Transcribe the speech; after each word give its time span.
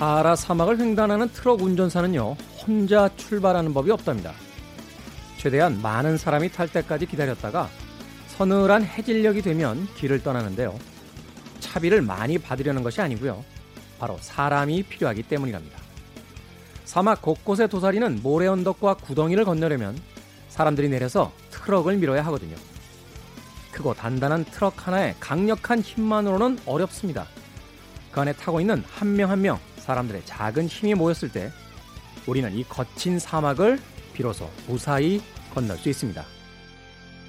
사하라 0.00 0.34
사막을 0.34 0.78
횡단하는 0.78 1.28
트럭 1.28 1.60
운전사는요, 1.60 2.34
혼자 2.66 3.10
출발하는 3.18 3.74
법이 3.74 3.90
없답니다. 3.90 4.32
최대한 5.36 5.82
많은 5.82 6.16
사람이 6.16 6.52
탈 6.52 6.68
때까지 6.68 7.04
기다렸다가 7.04 7.68
서늘한 8.28 8.82
해질녘이 8.82 9.42
되면 9.42 9.86
길을 9.96 10.22
떠나는데요. 10.22 10.78
차비를 11.58 12.00
많이 12.00 12.38
받으려는 12.38 12.82
것이 12.82 13.02
아니고요. 13.02 13.44
바로 13.98 14.16
사람이 14.22 14.84
필요하기 14.84 15.24
때문이랍니다. 15.24 15.78
사막 16.86 17.20
곳곳에 17.20 17.66
도사리는 17.66 18.20
모래 18.22 18.46
언덕과 18.46 18.94
구덩이를 18.94 19.44
건너려면 19.44 19.98
사람들이 20.48 20.88
내려서 20.88 21.30
트럭을 21.50 21.98
밀어야 21.98 22.24
하거든요. 22.24 22.56
크고 23.70 23.92
단단한 23.92 24.46
트럭 24.46 24.86
하나에 24.86 25.14
강력한 25.20 25.80
힘만으로는 25.80 26.60
어렵습니다. 26.64 27.26
그 28.10 28.20
안에 28.22 28.32
타고 28.32 28.62
있는 28.62 28.82
한 28.88 29.14
명 29.14 29.30
한명 29.30 29.58
사람들의 29.80 30.22
작은 30.24 30.66
힘이 30.66 30.94
모였을 30.94 31.30
때 31.30 31.50
우리는 32.26 32.52
이 32.54 32.64
거친 32.64 33.18
사막을 33.18 33.78
비로소 34.12 34.48
무사히 34.66 35.20
건널 35.54 35.76
수 35.78 35.88
있습니다. 35.88 36.24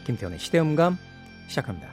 김태훈의 0.06 0.40
시대음감 0.40 0.98
시작합니다. 1.48 1.90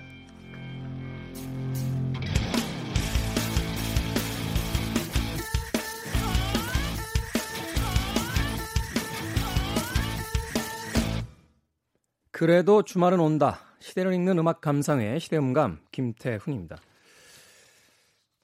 그래도 12.31 12.83
주말은 12.83 13.19
온다. 13.19 13.59
시대를 13.81 14.13
읽는 14.15 14.39
음악 14.39 14.61
감상의 14.61 15.19
시대음감 15.19 15.81
김태훈입니다. 15.91 16.77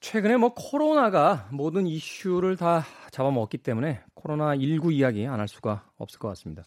최근에 0.05 0.37
뭐 0.37 0.53
코로나가 0.53 1.49
모든 1.51 1.87
이슈를 1.87 2.57
다 2.57 2.85
잡아먹기 3.09 3.57
때문에 3.57 4.03
코로나 4.13 4.55
19 4.55 4.93
이야기 4.93 5.25
안 5.25 5.39
할 5.39 5.47
수가 5.47 5.89
없을 5.97 6.19
것 6.19 6.27
같습니다. 6.27 6.63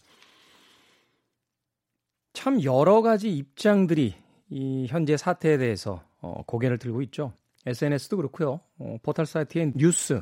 참 2.32 2.60
여러 2.64 3.00
가지 3.00 3.30
입장들이 3.30 4.16
이 4.50 4.86
현재 4.88 5.16
사태에 5.16 5.56
대해서 5.56 6.02
어, 6.20 6.42
고개를 6.48 6.78
들고 6.78 7.00
있죠. 7.02 7.32
SNS도 7.64 8.16
그렇고요. 8.16 8.58
어, 8.80 8.96
포털 9.04 9.24
사이트의 9.24 9.74
뉴스 9.76 10.20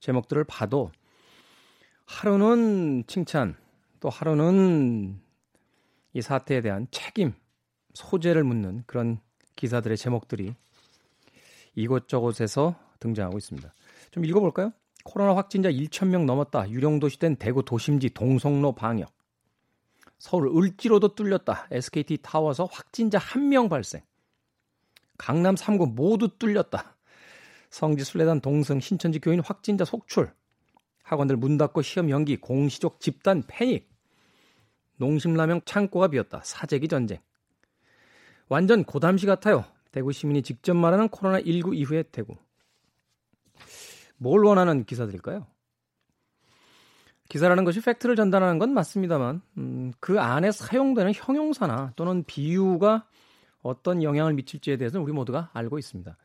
제목들을 0.00 0.44
봐도 0.44 0.92
하루는 2.04 3.04
칭찬, 3.06 3.56
또 3.98 4.10
하루는 4.10 5.18
이 6.12 6.20
사태에 6.20 6.60
대한 6.60 6.86
책임, 6.90 7.32
소재를 7.94 8.44
묻는 8.44 8.84
그런 8.86 9.20
기사들의 9.56 9.96
제목들이 9.96 10.54
이곳저곳에서 11.74 12.74
등장하고 13.00 13.38
있습니다. 13.38 13.72
좀 14.10 14.24
읽어볼까요? 14.24 14.72
코로나 15.04 15.34
확진자 15.36 15.70
1,000명 15.70 16.24
넘었다. 16.24 16.68
유령도시 16.70 17.18
된 17.18 17.36
대구 17.36 17.64
도심지 17.64 18.10
동성로 18.10 18.72
방역. 18.72 19.12
서울 20.18 20.46
을지로도 20.56 21.14
뚫렸다. 21.14 21.66
SKT 21.70 22.18
타워에서 22.22 22.66
확진자 22.70 23.18
1명 23.18 23.68
발생. 23.68 24.02
강남 25.18 25.54
3구 25.56 25.94
모두 25.94 26.28
뚫렸다. 26.38 26.96
성지 27.70 28.04
순례단 28.04 28.40
동성 28.40 28.78
신천지 28.78 29.18
교인 29.18 29.40
확진자 29.40 29.84
속출. 29.84 30.32
학원들 31.02 31.36
문 31.36 31.58
닫고 31.58 31.82
시험 31.82 32.10
연기 32.10 32.36
공시족 32.36 33.00
집단 33.00 33.42
패닉. 33.46 33.90
농심라면 34.96 35.62
창고가 35.64 36.08
비었다. 36.08 36.42
사재기 36.44 36.86
전쟁. 36.86 37.18
완전 38.48 38.84
고담시 38.84 39.26
같아요. 39.26 39.64
대구 39.92 40.10
시민이 40.10 40.42
직접 40.42 40.74
말하는 40.74 41.08
코로나19 41.08 41.76
이후의 41.76 42.04
대구. 42.10 42.34
뭘 44.16 44.44
원하는 44.44 44.84
기사들일까요? 44.84 45.46
기사라는 47.28 47.64
것이 47.64 47.80
팩트를 47.80 48.16
전달하는 48.16 48.58
건 48.58 48.74
맞습니다만, 48.74 49.42
음, 49.58 49.92
그 50.00 50.20
안에 50.20 50.50
사용되는 50.50 51.12
형용사나 51.14 51.92
또는 51.96 52.24
비유가 52.24 53.06
어떤 53.62 54.02
영향을 54.02 54.34
미칠지에 54.34 54.76
대해서는 54.76 55.04
우리 55.04 55.12
모두가 55.12 55.50
알고 55.52 55.78
있습니다. 55.78 56.16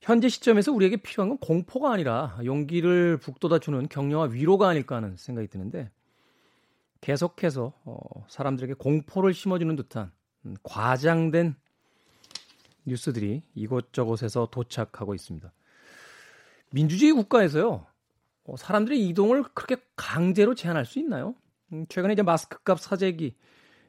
현재 0.00 0.28
시점에서 0.28 0.72
우리에게 0.72 0.96
필요한 0.96 1.28
건 1.28 1.38
공포가 1.38 1.92
아니라 1.92 2.38
용기를 2.44 3.18
북돋아주는 3.18 3.88
격려와 3.88 4.26
위로가 4.26 4.68
아닐까 4.68 4.96
하는 4.96 5.16
생각이 5.16 5.48
드는데, 5.48 5.90
계속해서 7.00 7.72
어, 7.84 7.98
사람들에게 8.28 8.74
공포를 8.74 9.34
심어주는 9.34 9.74
듯한 9.76 10.10
음, 10.46 10.54
과장된 10.62 11.56
뉴스들이 12.88 13.42
이곳저곳에서 13.54 14.48
도착하고 14.50 15.14
있습니다. 15.14 15.52
민주주의 16.72 17.12
국가에서요, 17.12 17.86
어, 18.44 18.56
사람들의 18.56 19.08
이동을 19.08 19.44
그렇게 19.54 19.76
강제로 19.96 20.54
제한할 20.54 20.84
수 20.84 20.98
있나요? 20.98 21.34
음, 21.72 21.86
최근에 21.88 22.14
이제 22.14 22.22
마스크 22.22 22.62
값 22.62 22.80
사재기, 22.80 23.36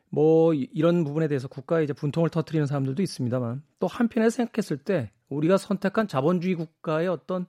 뭐 0.09 0.53
이런 0.53 1.03
부분에 1.03 1.27
대해서 1.27 1.47
국가에 1.47 1.83
이제 1.83 1.93
분통을 1.93 2.29
터트리는 2.29 2.65
사람들도 2.65 3.01
있습니다만 3.01 3.63
또 3.79 3.87
한편에 3.87 4.29
생각했을 4.29 4.77
때 4.77 5.11
우리가 5.29 5.57
선택한 5.57 6.07
자본주의 6.07 6.55
국가의 6.55 7.07
어떤 7.07 7.45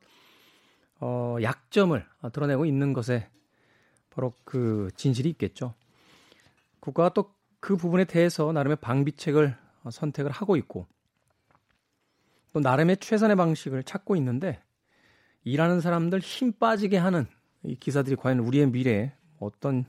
어, 1.01 1.37
약점을 1.41 2.07
드러내고 2.33 2.67
있는 2.67 2.93
것에 2.93 3.31
바로 4.11 4.35
그 4.45 4.91
진실이 4.97 5.29
있겠죠. 5.31 5.75
국가가 6.81 7.11
또 7.11 7.41
그 7.61 7.77
부분에 7.77 8.05
대해서 8.05 8.51
나름의 8.53 8.79
방비책을 8.81 9.57
선택을 9.91 10.31
하고 10.31 10.57
있고 10.57 10.87
또 12.53 12.61
나름의 12.61 12.99
최선의 12.99 13.37
방식을 13.37 13.83
찾고 13.85 14.17
있는데 14.17 14.61
일하는 15.45 15.81
사람들 15.81 16.21
힘 16.21 16.53
빠지게 16.53 16.97
하는 16.97 17.27
이 17.63 17.77
기사들이 17.77 18.17
과연 18.17 18.41
우리의 18.41 18.69
미래에 18.71 19.13
어떤 19.39 19.85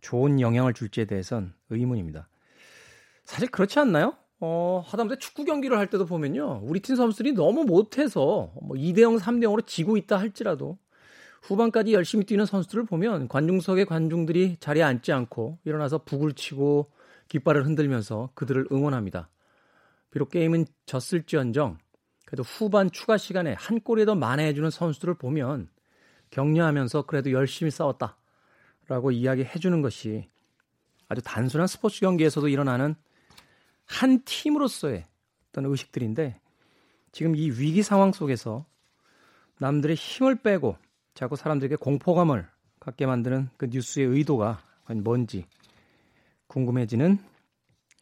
좋은 0.00 0.40
영향을 0.40 0.74
줄지에 0.74 1.04
대해선 1.06 1.54
의문입니다. 1.70 2.28
사실 3.24 3.48
그렇지 3.50 3.78
않나요? 3.78 4.14
어, 4.38 4.84
하다못해 4.86 5.18
축구 5.18 5.44
경기를 5.44 5.78
할 5.78 5.88
때도 5.88 6.06
보면요. 6.06 6.60
우리 6.62 6.80
팀 6.80 6.94
선수들이 6.94 7.32
너무 7.32 7.64
못해서 7.64 8.52
뭐 8.60 8.76
2대0, 8.76 9.18
3대0으로 9.18 9.66
지고 9.66 9.96
있다 9.96 10.18
할지라도 10.18 10.78
후반까지 11.42 11.92
열심히 11.92 12.24
뛰는 12.24 12.44
선수들을 12.44 12.84
보면 12.84 13.28
관중석의 13.28 13.86
관중들이 13.86 14.56
자리에 14.60 14.82
앉지 14.82 15.12
않고 15.12 15.58
일어나서 15.64 15.98
북을 15.98 16.32
치고 16.32 16.90
깃발을 17.28 17.64
흔들면서 17.64 18.30
그들을 18.34 18.66
응원합니다. 18.70 19.28
비록 20.16 20.30
게임은 20.30 20.64
졌을지언정 20.86 21.76
그래도 22.24 22.42
후반 22.42 22.90
추가 22.90 23.18
시간에 23.18 23.52
한 23.52 23.80
골이 23.82 24.06
더 24.06 24.14
만회해주는 24.14 24.70
선수들을 24.70 25.12
보면 25.18 25.68
격려하면서 26.30 27.02
그래도 27.02 27.32
열심히 27.32 27.70
싸웠다 27.70 28.16
라고 28.88 29.10
이야기해주는 29.10 29.82
것이 29.82 30.26
아주 31.08 31.20
단순한 31.20 31.66
스포츠 31.66 32.00
경기에서도 32.00 32.48
일어나는 32.48 32.94
한 33.84 34.24
팀으로서의 34.24 35.04
어떤 35.50 35.66
의식들인데 35.66 36.40
지금 37.12 37.36
이 37.36 37.50
위기 37.50 37.82
상황 37.82 38.10
속에서 38.12 38.64
남들의 39.58 39.96
힘을 39.96 40.36
빼고 40.36 40.78
자꾸 41.12 41.36
사람들에게 41.36 41.76
공포감을 41.76 42.48
갖게 42.80 43.04
만드는 43.04 43.50
그 43.58 43.66
뉴스의 43.66 44.06
의도가 44.06 44.62
뭔지 45.02 45.44
궁금해지는 46.46 47.18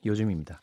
요즘입니다. 0.07 0.61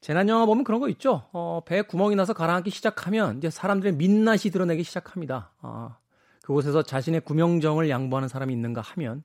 재난 0.00 0.28
영화 0.28 0.46
보면 0.46 0.64
그런 0.64 0.80
거 0.80 0.88
있죠. 0.90 1.28
어, 1.32 1.62
배에 1.66 1.82
구멍이 1.82 2.16
나서 2.16 2.32
가라앉기 2.32 2.70
시작하면 2.70 3.38
이제 3.38 3.50
사람들의 3.50 3.94
민낯이 3.94 4.50
드러내기 4.52 4.82
시작합니다. 4.82 5.52
아, 5.60 5.98
그곳에서 6.42 6.82
자신의 6.82 7.20
구명정을 7.20 7.90
양보하는 7.90 8.28
사람이 8.28 8.52
있는가 8.52 8.80
하면 8.80 9.22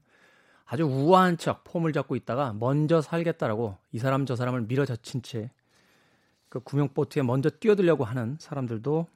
아주 0.66 0.84
우아한 0.84 1.38
척 1.38 1.64
폼을 1.64 1.94
잡고 1.94 2.16
있다가 2.16 2.54
먼저 2.54 3.02
살겠다라고 3.02 3.78
이 3.92 4.00
사람 4.00 4.26
저 4.26 4.36
사람을 4.36 4.62
밀어젖힌 4.62 5.22
채 5.22 5.52
그 6.56 6.62
구명 6.62 6.88
보트에 6.88 7.22
먼저 7.22 7.50
뛰어들려고 7.50 8.06
하는 8.06 8.38
사람들도 8.40 9.08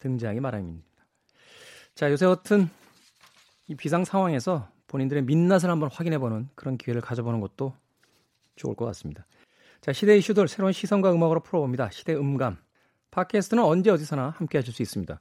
등장하기 0.00 0.40
마련입니다. 0.40 0.84
자, 1.94 2.10
요새 2.10 2.26
같은 2.26 2.68
이 3.68 3.76
비상 3.76 4.04
상황에서 4.04 4.68
본인들의 4.88 5.22
민낯을 5.22 5.70
한번 5.70 5.88
확인해보는 5.88 6.48
그런 6.56 6.76
기회를 6.76 7.00
가져보는 7.00 7.38
것도 7.38 7.76
좋을 8.56 8.74
것 8.74 8.86
같습니다. 8.86 9.24
자, 9.84 9.92
시대 9.92 10.16
이슈들 10.16 10.48
새로운 10.48 10.72
시선과 10.72 11.12
음악으로 11.12 11.40
풀어봅니다. 11.40 11.90
시대 11.90 12.14
음감. 12.14 12.56
팟캐스트는 13.10 13.62
언제 13.62 13.90
어디서나 13.90 14.30
함께 14.30 14.56
하실 14.56 14.72
수 14.72 14.80
있습니다. 14.80 15.20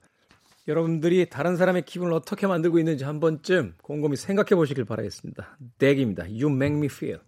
여러분들이 0.69 1.29
다른 1.29 1.57
사람의 1.57 1.81
기분을 1.81 2.13
어떻게 2.13 2.47
만들고 2.47 2.79
있는지 2.79 3.03
한 3.03 3.19
번쯤 3.19 3.73
곰곰이 3.81 4.15
생각해 4.15 4.55
보시길 4.55 4.85
바라겠습니다. 4.85 5.57
덱입니다. 5.77 6.23
You 6.23 6.49
make 6.49 6.77
me 6.77 6.85
feel. 6.85 7.19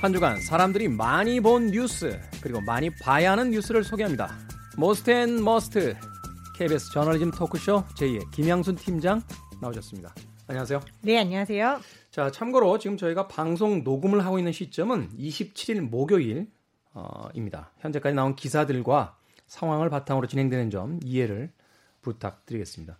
한 0.00 0.14
주간 0.14 0.40
사람들이 0.40 0.88
많이 0.88 1.40
본 1.40 1.66
뉴스 1.66 2.18
그리고 2.42 2.62
많이 2.62 2.88
봐야 2.88 3.32
하는 3.32 3.50
뉴스를 3.50 3.84
소개합니다. 3.84 4.34
Most 4.78 5.10
and 5.10 5.44
Must 5.44 5.94
KBS 6.56 6.90
저널리즘 6.92 7.32
토크쇼 7.32 7.84
J의 7.98 8.30
김양순 8.30 8.76
팀장 8.76 9.20
나오셨습니다. 9.60 10.14
안녕하세요. 10.46 10.80
네, 11.02 11.18
안녕하세요. 11.18 11.80
자, 12.10 12.30
참고로 12.30 12.78
지금 12.78 12.96
저희가 12.96 13.28
방송 13.28 13.84
녹음을 13.84 14.24
하고 14.24 14.38
있는 14.38 14.52
시점은 14.52 15.10
27일 15.18 15.80
목요일입니다. 15.82 16.48
어, 16.94 17.28
현재까지 17.80 18.14
나온 18.14 18.34
기사들과 18.34 19.18
상황을 19.48 19.90
바탕으로 19.90 20.28
진행되는 20.28 20.70
점 20.70 20.98
이해를 21.04 21.52
부탁드리겠습니다. 22.00 22.96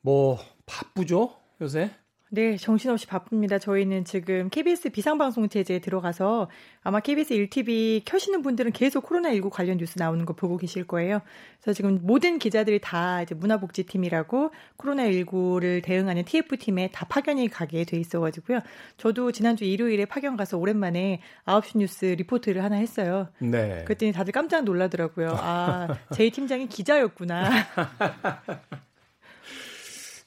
뭐 0.00 0.38
바쁘죠 0.64 1.36
요새? 1.60 1.90
네, 2.30 2.58
정신없이 2.58 3.06
바쁩니다. 3.06 3.58
저희는 3.58 4.04
지금 4.04 4.50
KBS 4.50 4.90
비상방송 4.90 5.48
체제에 5.48 5.78
들어가서 5.78 6.50
아마 6.82 7.00
KBS 7.00 7.34
1TV 7.34 8.04
켜시는 8.04 8.42
분들은 8.42 8.72
계속 8.72 9.08
코로나19 9.08 9.48
관련 9.48 9.78
뉴스 9.78 9.98
나오는 9.98 10.26
거 10.26 10.34
보고 10.34 10.58
계실 10.58 10.86
거예요. 10.86 11.22
그래서 11.60 11.74
지금 11.74 12.00
모든 12.02 12.38
기자들이 12.38 12.80
다 12.82 13.22
이제 13.22 13.34
문화복지팀이라고 13.34 14.50
코로나19를 14.76 15.82
대응하는 15.82 16.24
TF팀에 16.24 16.90
다 16.92 17.06
파견이 17.06 17.48
가게 17.48 17.84
돼 17.84 17.96
있어가지고요. 17.96 18.60
저도 18.98 19.32
지난주 19.32 19.64
일요일에 19.64 20.04
파견 20.04 20.36
가서 20.36 20.58
오랜만에 20.58 21.22
9시 21.46 21.78
뉴스 21.78 22.04
리포트를 22.04 22.62
하나 22.62 22.76
했어요. 22.76 23.28
네. 23.38 23.84
그랬더니 23.84 24.12
다들 24.12 24.32
깜짝 24.32 24.64
놀라더라고요. 24.64 25.30
아, 25.32 25.96
제 26.12 26.28
팀장이 26.28 26.68
기자였구나. 26.68 27.48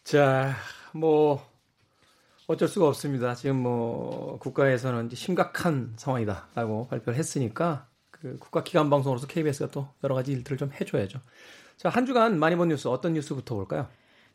자, 0.03 0.55
뭐, 0.93 1.50
어쩔 2.51 2.67
수가 2.67 2.87
없습니다. 2.87 3.33
지금 3.33 3.57
뭐 3.57 4.37
국가에서는 4.39 5.09
심각한 5.13 5.93
상황이다라고 5.95 6.87
발표를 6.87 7.17
했으니까 7.17 7.87
그 8.11 8.37
국가 8.39 8.63
기관 8.63 8.89
방송으로서 8.89 9.25
KBS가 9.27 9.69
또 9.71 9.87
여러 10.03 10.15
가지 10.15 10.31
일들을 10.33 10.57
좀 10.57 10.71
해줘야죠. 10.79 11.19
자, 11.77 11.89
한 11.89 12.05
주간 12.05 12.37
많이 12.37 12.55
본 12.55 12.67
뉴스 12.67 12.87
어떤 12.87 13.13
뉴스부터 13.13 13.55
볼까요? 13.55 13.87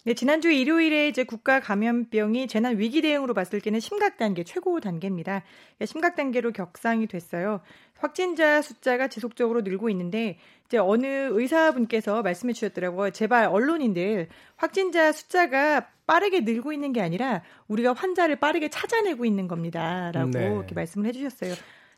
네, 0.07 0.15
지난주 0.15 0.53
일요일에 0.53 1.09
이제 1.09 1.25
국가 1.25 1.59
감염병이 1.59 2.47
재난 2.47 2.79
위기 2.79 3.03
대응으로 3.03 3.35
봤을 3.35 3.61
때는 3.61 3.81
심각 3.81 4.19
단계 4.19 4.45
최고 4.45 4.79
단계입니다. 4.79 5.43
심각 5.85 6.15
단계로 6.15 6.53
격상이 6.53 7.09
됐어요. 7.09 7.61
확진자 7.99 8.63
숫자가 8.63 9.09
지속적으로 9.09 9.63
늘고 9.63 9.91
있는데 9.91 10.39
이제 10.67 10.79
어느 10.79 11.07
의사분께서 11.33 12.23
말씀해 12.23 12.53
주셨더라고요. 12.53 13.11
제발 13.11 13.47
언론인들 13.47 14.29
확진자 14.55 15.11
숫자가 15.11 15.89
빠르게 16.07 16.43
늘고 16.43 16.73
있는 16.73 16.93
게 16.93 17.01
아니라 17.01 17.43
우리가 17.67 17.93
환자를 17.93 18.37
빠르게 18.37 18.69
찾아내고 18.69 19.25
있는 19.25 19.49
겁니다라고 19.49 20.31
네. 20.31 20.47
이렇게 20.47 20.77
말씀을 20.77 21.09
해 21.09 21.11
주셨어요. 21.13 21.55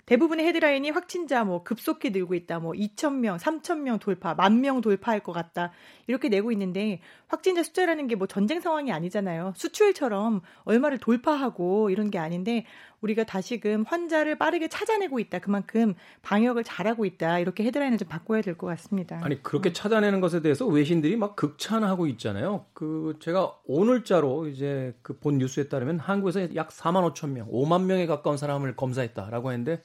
대부분의 0.08 0.46
헤드라인이 0.46 0.88
확진자 0.88 1.44
뭐 1.44 1.62
급속히 1.62 2.08
늘고 2.08 2.34
있다. 2.34 2.60
뭐 2.60 2.72
2,000명, 2.72 3.38
3,000명 3.38 4.00
돌파, 4.00 4.32
만 4.32 4.62
명 4.62 4.80
돌파할 4.80 5.20
것 5.20 5.32
같다. 5.32 5.70
이렇게 6.06 6.30
내고 6.30 6.50
있는데 6.50 7.00
확진자 7.28 7.62
숫자라는 7.62 8.06
게 8.08 8.16
뭐 8.16 8.26
전쟁 8.26 8.60
상황이 8.60 8.90
아니잖아요. 8.90 9.52
수출처럼 9.56 10.40
얼마를 10.64 10.98
돌파하고 10.98 11.90
이런 11.90 12.10
게 12.10 12.18
아닌데 12.18 12.64
우리가 13.00 13.22
다시금 13.24 13.84
환자를 13.86 14.36
빠르게 14.38 14.66
찾아내고 14.68 15.20
있다. 15.20 15.38
그만큼 15.38 15.94
방역을 16.22 16.64
잘하고 16.64 17.04
있다. 17.04 17.38
이렇게 17.38 17.62
헤드라인을 17.64 17.96
좀 17.98 18.08
바꿔야 18.08 18.40
될 18.42 18.56
것 18.56 18.66
같습니다. 18.66 19.20
아니 19.22 19.40
그렇게 19.42 19.72
찾아내는 19.72 20.20
것에 20.20 20.40
대해서 20.42 20.66
외신들이 20.66 21.16
막 21.16 21.36
극찬하고 21.36 22.06
있잖아요. 22.08 22.64
그 22.72 23.16
제가 23.20 23.54
오늘자로 23.66 24.48
이제 24.48 24.94
그 25.02 25.18
본 25.18 25.38
뉴스에 25.38 25.68
따르면 25.68 25.98
한국에서 25.98 26.54
약 26.54 26.68
4만 26.70 27.12
5천 27.12 27.30
명, 27.30 27.48
5만 27.50 27.84
명에 27.84 28.06
가까운 28.06 28.36
사람을 28.36 28.74
검사했다라고 28.76 29.52
했는데 29.52 29.82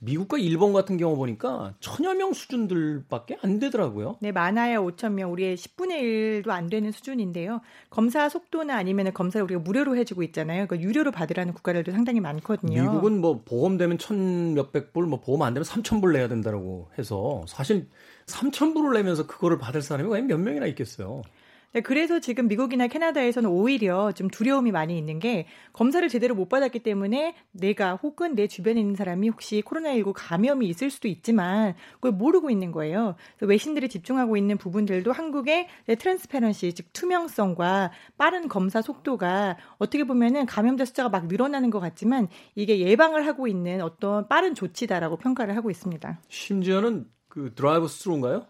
미국과 0.00 0.38
일본 0.38 0.72
같은 0.72 0.96
경우 0.96 1.14
보니까 1.14 1.74
천여 1.80 2.14
명 2.14 2.32
수준들밖에 2.32 3.38
안 3.42 3.58
되더라고요. 3.58 4.16
네, 4.20 4.32
많아야 4.32 4.78
5천 4.78 5.12
명, 5.12 5.30
우리의 5.32 5.56
10분의 5.56 6.42
1도 6.42 6.50
안 6.50 6.68
되는 6.68 6.90
수준인데요. 6.90 7.60
검사 7.90 8.28
속도나 8.28 8.76
아니면 8.76 9.12
검사를 9.12 9.44
우리가 9.44 9.60
무료로 9.60 9.96
해주고 9.96 10.22
있잖아요. 10.24 10.66
그 10.66 10.78
유료로 10.80 11.10
받으라는 11.12 11.52
국가들도 11.52 11.92
상당히 11.92 12.20
많거든요. 12.20 12.80
미국은 12.80 13.20
뭐 13.20 13.42
보험 13.44 13.76
되면 13.76 13.98
천 13.98 14.54
몇백 14.54 14.92
불, 14.94 15.06
뭐 15.06 15.20
보험 15.20 15.42
안 15.42 15.52
되면 15.52 15.64
3천 15.64 16.00
불 16.00 16.14
내야 16.14 16.28
된다고 16.28 16.88
해서 16.98 17.44
사실 17.46 17.88
3천 18.26 18.72
불을 18.74 18.94
내면서 18.94 19.26
그거를 19.26 19.58
받을 19.58 19.82
사람이 19.82 20.08
과연 20.08 20.26
몇 20.26 20.38
명이나 20.40 20.66
있겠어요. 20.66 21.22
네, 21.72 21.82
그래서 21.82 22.18
지금 22.18 22.48
미국이나 22.48 22.88
캐나다에서는 22.88 23.48
오히려 23.48 24.10
좀 24.10 24.28
두려움이 24.28 24.72
많이 24.72 24.98
있는 24.98 25.20
게 25.20 25.46
검사를 25.72 26.06
제대로 26.08 26.34
못 26.34 26.48
받았기 26.48 26.80
때문에 26.80 27.36
내가 27.52 27.94
혹은 27.94 28.34
내 28.34 28.48
주변에 28.48 28.80
있는 28.80 28.96
사람이 28.96 29.28
혹시 29.28 29.62
코로나19 29.64 30.12
감염이 30.16 30.66
있을 30.66 30.90
수도 30.90 31.06
있지만 31.06 31.74
그걸 31.94 32.10
모르고 32.10 32.50
있는 32.50 32.72
거예요. 32.72 33.14
외신들이 33.40 33.88
집중하고 33.88 34.36
있는 34.36 34.58
부분들도 34.58 35.12
한국의 35.12 35.68
트랜스페런시, 35.96 36.74
즉 36.74 36.92
투명성과 36.92 37.92
빠른 38.18 38.48
검사 38.48 38.82
속도가 38.82 39.56
어떻게 39.78 40.02
보면은 40.02 40.46
감염자 40.46 40.84
숫자가 40.84 41.08
막 41.08 41.28
늘어나는 41.28 41.70
것 41.70 41.78
같지만 41.78 42.26
이게 42.56 42.80
예방을 42.80 43.28
하고 43.28 43.46
있는 43.46 43.80
어떤 43.80 44.26
빠른 44.26 44.56
조치다라고 44.56 45.18
평가를 45.18 45.56
하고 45.56 45.70
있습니다. 45.70 46.18
심지어는 46.28 47.06
그 47.28 47.52
드라이브 47.54 47.86
스루인가요? 47.86 48.46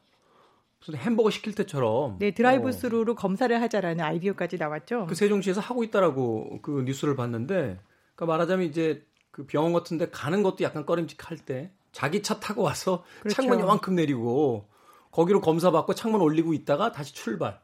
무슨 0.81 0.99
햄버거 0.99 1.31
시킬 1.31 1.55
때처럼. 1.55 2.19
네, 2.19 2.31
드라이브 2.33 2.73
스루로 2.73 3.13
어. 3.13 3.15
검사를 3.15 3.61
하자라는 3.61 4.03
아이디어까지 4.03 4.57
나왔죠. 4.57 5.07
그 5.07 5.15
세종시에서 5.15 5.61
하고 5.61 5.85
있다라고 5.85 6.61
그 6.63 6.83
뉴스를 6.87 7.17
봤는데, 7.17 7.79
그러니까 8.15 8.27
말하자면 8.27 8.67
이제 8.67 9.07
그 9.31 9.47
병원 9.47 9.73
같은데 9.73 10.11
가는 10.11 10.43
것도 10.43 10.65
약간 10.65 10.87
꺼림직할 10.87 11.39
때 11.39 11.71
자기 11.93 12.23
차 12.23 12.41
타고 12.41 12.63
와서 12.63 13.05
그렇죠. 13.21 13.35
창문 13.35 13.61
요만큼 13.61 13.95
내리고 13.95 14.69
거기로 15.11 15.41
검사 15.41 15.71
받고 15.71 15.95
창문 15.95 16.21
올리고 16.21 16.55
있다가 16.55 16.93
다시 16.93 17.15
출발. 17.15 17.61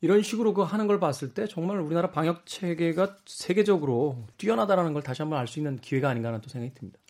이런 0.00 0.22
식으로 0.22 0.54
그 0.54 0.62
하는 0.62 0.86
걸 0.86 1.00
봤을 1.00 1.34
때 1.34 1.46
정말 1.48 1.80
우리나라 1.80 2.10
방역 2.10 2.46
체계가 2.46 3.16
세계적으로 3.26 4.26
뛰어나다라는 4.36 4.92
걸 4.92 5.02
다시 5.02 5.22
한번 5.22 5.40
알 5.40 5.48
수 5.48 5.58
있는 5.58 5.76
기회가 5.78 6.08
아닌가 6.08 6.28
하는 6.28 6.40
또 6.40 6.48
생각이 6.48 6.72
듭니다. 6.74 7.00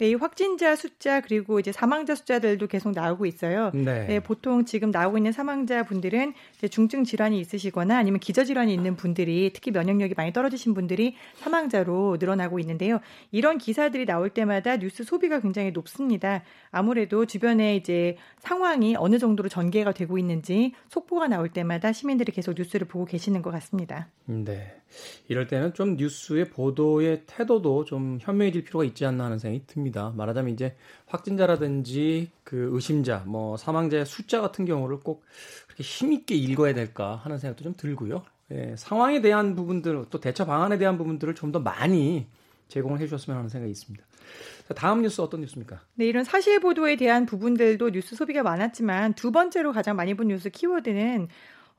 네, 0.00 0.08
이 0.08 0.14
확진자 0.14 0.76
숫자 0.76 1.20
그리고 1.20 1.60
이제 1.60 1.72
사망자 1.72 2.14
숫자들도 2.14 2.68
계속 2.68 2.92
나오고 2.92 3.26
있어요. 3.26 3.70
네. 3.74 4.06
네 4.06 4.20
보통 4.20 4.64
지금 4.64 4.90
나오고 4.90 5.18
있는 5.18 5.30
사망자 5.30 5.82
분들은 5.82 6.32
중증 6.70 7.04
질환이 7.04 7.38
있으시거나 7.38 7.98
아니면 7.98 8.18
기저 8.18 8.44
질환이 8.44 8.72
있는 8.72 8.96
분들이 8.96 9.50
특히 9.52 9.70
면역력이 9.70 10.14
많이 10.16 10.32
떨어지신 10.32 10.72
분들이 10.72 11.16
사망자로 11.34 12.16
늘어나고 12.18 12.58
있는데요. 12.60 13.00
이런 13.30 13.58
기사들이 13.58 14.06
나올 14.06 14.30
때마다 14.30 14.78
뉴스 14.78 15.04
소비가 15.04 15.38
굉장히 15.38 15.70
높습니다. 15.70 16.44
아무래도 16.70 17.26
주변에 17.26 17.76
이제 17.76 18.16
상황이 18.38 18.96
어느 18.96 19.18
정도로 19.18 19.50
전개가 19.50 19.92
되고 19.92 20.16
있는지 20.16 20.72
속보가 20.88 21.28
나올 21.28 21.50
때마다 21.50 21.92
시민들이 21.92 22.32
계속 22.32 22.54
뉴스를 22.56 22.88
보고 22.88 23.04
계시는 23.04 23.42
것 23.42 23.50
같습니다. 23.50 24.08
네. 24.24 24.79
이럴 25.28 25.46
때는 25.46 25.74
좀 25.74 25.96
뉴스의 25.96 26.50
보도의 26.50 27.22
태도도 27.26 27.84
좀 27.84 28.18
현명해질 28.20 28.64
필요가 28.64 28.84
있지 28.84 29.04
않나 29.06 29.24
하는 29.24 29.38
생각이 29.38 29.64
듭니다. 29.66 30.12
말하자면 30.16 30.52
이제 30.52 30.76
확진자라든지 31.06 32.30
그 32.44 32.70
의심자, 32.72 33.24
뭐 33.26 33.56
사망자의 33.56 34.06
숫자 34.06 34.40
같은 34.40 34.64
경우를 34.64 35.00
꼭 35.00 35.24
그렇게 35.66 35.82
힘있게 35.82 36.34
읽어야 36.34 36.74
될까 36.74 37.16
하는 37.16 37.38
생각도 37.38 37.64
좀 37.64 37.74
들고요. 37.76 38.22
예, 38.52 38.74
상황에 38.76 39.20
대한 39.20 39.54
부분들 39.54 40.06
또 40.10 40.20
대처 40.20 40.44
방안에 40.44 40.78
대한 40.78 40.98
부분들을 40.98 41.34
좀 41.34 41.52
더 41.52 41.60
많이 41.60 42.26
제공을 42.68 43.00
해주셨으면 43.00 43.36
하는 43.36 43.48
생각이 43.48 43.70
있습니다. 43.70 44.04
자, 44.68 44.74
다음 44.74 45.02
뉴스 45.02 45.20
어떤 45.20 45.40
뉴스입니까? 45.40 45.80
네, 45.94 46.06
이런 46.06 46.22
사실 46.24 46.60
보도에 46.60 46.96
대한 46.96 47.26
부분들도 47.26 47.90
뉴스 47.90 48.14
소비가 48.14 48.42
많았지만 48.44 49.14
두 49.14 49.32
번째로 49.32 49.72
가장 49.72 49.96
많이 49.96 50.14
본 50.14 50.28
뉴스 50.28 50.50
키워드는 50.50 51.28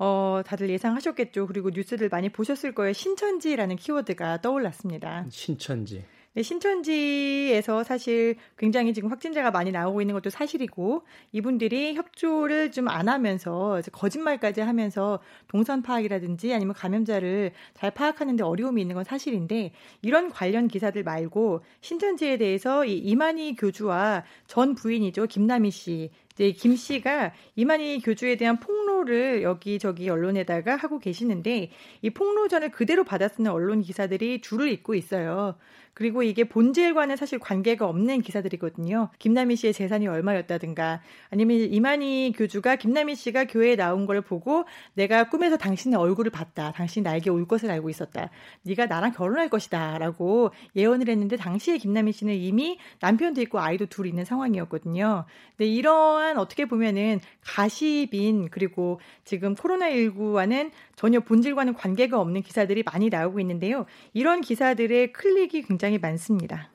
어, 0.03 0.41
다들 0.43 0.67
예상하셨겠죠. 0.71 1.45
그리고 1.45 1.69
뉴스들 1.69 2.09
많이 2.09 2.29
보셨을 2.29 2.73
거예요. 2.73 2.91
신천지라는 2.91 3.75
키워드가 3.75 4.41
떠올랐습니다. 4.41 5.27
신천지. 5.29 6.03
네, 6.33 6.43
신천지에서 6.43 7.83
사실 7.83 8.37
굉장히 8.57 8.93
지금 8.93 9.11
확진자가 9.11 9.51
많이 9.51 9.69
나오고 9.71 10.01
있는 10.01 10.13
것도 10.15 10.29
사실이고 10.29 11.03
이분들이 11.33 11.93
협조를 11.93 12.71
좀 12.71 12.87
안 12.87 13.09
하면서 13.09 13.81
거짓말까지 13.91 14.61
하면서 14.61 15.19
동선 15.49 15.81
파악이라든지 15.81 16.53
아니면 16.53 16.73
감염자를 16.73 17.51
잘 17.73 17.91
파악하는데 17.91 18.43
어려움이 18.43 18.81
있는 18.81 18.95
건 18.95 19.03
사실인데 19.03 19.73
이런 20.01 20.29
관련 20.29 20.67
기사들 20.69 21.03
말고 21.03 21.63
신천지에 21.81 22.37
대해서 22.37 22.85
이 22.85 22.97
이만희 22.97 23.55
교주와 23.55 24.23
전 24.47 24.73
부인이죠 24.73 25.27
김남희 25.27 25.69
씨 25.69 26.11
네, 26.41 26.53
김 26.53 26.75
씨가 26.75 27.33
이만희 27.55 28.01
교주에 28.01 28.35
대한 28.35 28.59
폭로를 28.59 29.43
여기저기 29.43 30.09
언론에다가 30.09 30.75
하고 30.75 30.97
계시는데 30.97 31.69
이 32.01 32.09
폭로전을 32.09 32.71
그대로 32.71 33.03
받아 33.03 33.27
쓰는 33.27 33.51
언론 33.51 33.81
기사들이 33.81 34.41
줄을 34.41 34.69
잇고 34.69 34.95
있어요. 34.95 35.53
그리고 35.93 36.23
이게 36.23 36.45
본질과는 36.45 37.17
사실 37.17 37.37
관계가 37.37 37.85
없는 37.85 38.21
기사들이거든요. 38.21 39.09
김남희 39.19 39.55
씨의 39.57 39.73
재산이 39.73 40.07
얼마였다든가 40.07 41.01
아니면 41.29 41.57
이만희 41.57 42.33
교주가 42.35 42.77
김남희 42.77 43.15
씨가 43.15 43.45
교회에 43.45 43.75
나온 43.75 44.05
걸 44.05 44.21
보고 44.21 44.65
내가 44.93 45.29
꿈에서 45.29 45.57
당신의 45.57 45.99
얼굴을 45.99 46.31
봤다. 46.31 46.71
당신이 46.71 47.03
나에게 47.03 47.29
올 47.29 47.45
것을 47.45 47.69
알고 47.69 47.89
있었다. 47.89 48.29
네가 48.63 48.85
나랑 48.85 49.11
결혼할 49.11 49.49
것이다. 49.49 49.97
라고 49.97 50.51
예언을 50.75 51.09
했는데 51.09 51.35
당시에 51.35 51.77
김남희 51.77 52.13
씨는 52.13 52.35
이미 52.35 52.79
남편도 53.01 53.41
있고 53.41 53.59
아이도 53.59 53.87
둘 53.87 54.07
있는 54.07 54.23
상황이었거든요. 54.23 55.25
근데 55.57 55.69
이러한 55.69 56.37
어떻게 56.37 56.65
보면은 56.65 57.19
가십인 57.41 58.49
그리고 58.49 58.99
지금 59.25 59.55
코로나19와는 59.55 60.71
전혀 60.95 61.19
본질과는 61.19 61.73
관계가 61.73 62.19
없는 62.19 62.43
기사들이 62.43 62.83
많이 62.83 63.09
나오고 63.09 63.39
있는데요. 63.39 63.85
이런 64.13 64.41
기사들의 64.41 65.13
클릭이 65.13 65.63
굉장히 65.63 65.80
많습니다. 65.99 66.69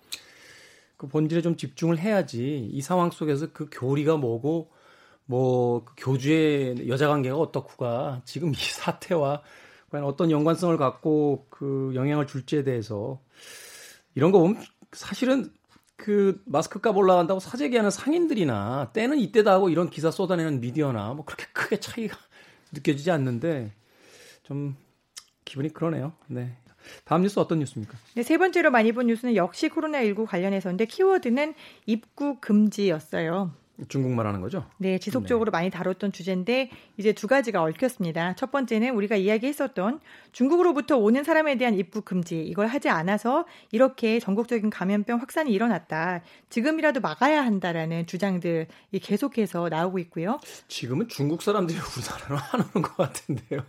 그 0.96 1.06
본질에 1.08 1.42
좀 1.42 1.56
집중을 1.56 1.98
해야지 1.98 2.68
이 2.72 2.80
상황 2.80 3.10
속에서 3.10 3.48
그 3.52 3.68
교리가 3.70 4.16
뭐고 4.16 4.70
뭐그 5.26 5.94
교주의 5.96 6.88
여자 6.88 7.08
관계가 7.08 7.36
어떻구가 7.36 8.22
지금 8.24 8.50
이 8.50 8.56
사태와 8.56 9.42
과연 9.90 10.04
어떤 10.04 10.30
연관성을 10.30 10.76
갖고 10.78 11.46
그 11.50 11.92
영향을 11.94 12.26
줄지에 12.26 12.64
대해서 12.64 13.20
이런 14.14 14.32
거 14.32 14.38
보면 14.40 14.62
사실은 14.92 15.52
그 15.96 16.42
마스크 16.44 16.80
값 16.80 16.96
올라간다고 16.96 17.40
사재기하는 17.40 17.90
상인들이나 17.90 18.90
때는 18.92 19.18
이때다 19.18 19.52
하고 19.52 19.68
이런 19.68 19.90
기사 19.90 20.10
쏟아내는 20.10 20.60
미디어나 20.60 21.14
뭐 21.14 21.24
그렇게 21.24 21.46
크게 21.52 21.80
차이가 21.80 22.16
느껴지지 22.72 23.10
않는데 23.10 23.72
좀 24.42 24.76
기분이 25.44 25.72
그러네요. 25.72 26.12
네. 26.26 26.56
다음 27.04 27.22
뉴스 27.22 27.38
어떤 27.38 27.58
뉴스입니까? 27.60 27.96
네, 28.14 28.22
세 28.22 28.38
번째로 28.38 28.70
많이 28.70 28.92
본 28.92 29.06
뉴스는 29.06 29.36
역시 29.36 29.68
코로나19 29.68 30.26
관련해서인데 30.26 30.86
키워드는 30.86 31.54
입국 31.86 32.40
금지였어요. 32.40 33.52
중국말 33.88 34.26
하는 34.26 34.40
거죠? 34.40 34.64
네, 34.78 34.98
지속적으로 34.98 35.50
네. 35.50 35.58
많이 35.58 35.70
다뤘던 35.70 36.12
주제인데 36.12 36.70
이제 36.96 37.12
두 37.12 37.26
가지가 37.26 37.62
얽혔습니다. 37.62 38.34
첫 38.34 38.50
번째는 38.50 38.94
우리가 38.94 39.16
이야기했었던 39.16 40.00
중국으로부터 40.32 40.96
오는 40.96 41.22
사람에 41.24 41.56
대한 41.58 41.74
입국 41.74 42.04
금지 42.04 42.40
이걸 42.40 42.68
하지 42.68 42.88
않아서 42.88 43.44
이렇게 43.72 44.18
전국적인 44.18 44.70
감염병 44.70 45.20
확산이 45.20 45.52
일어났다. 45.52 46.22
지금이라도 46.48 47.00
막아야 47.00 47.44
한다라는 47.44 48.06
주장들이 48.06 48.66
계속해서 49.02 49.68
나오고 49.68 49.98
있고요. 50.00 50.40
지금은 50.68 51.08
중국 51.08 51.42
사람들이 51.42 51.78
우리나라로 51.78 52.36
안 52.52 52.60
오는 52.60 52.82
것 52.82 52.96
같은데요. 52.96 53.60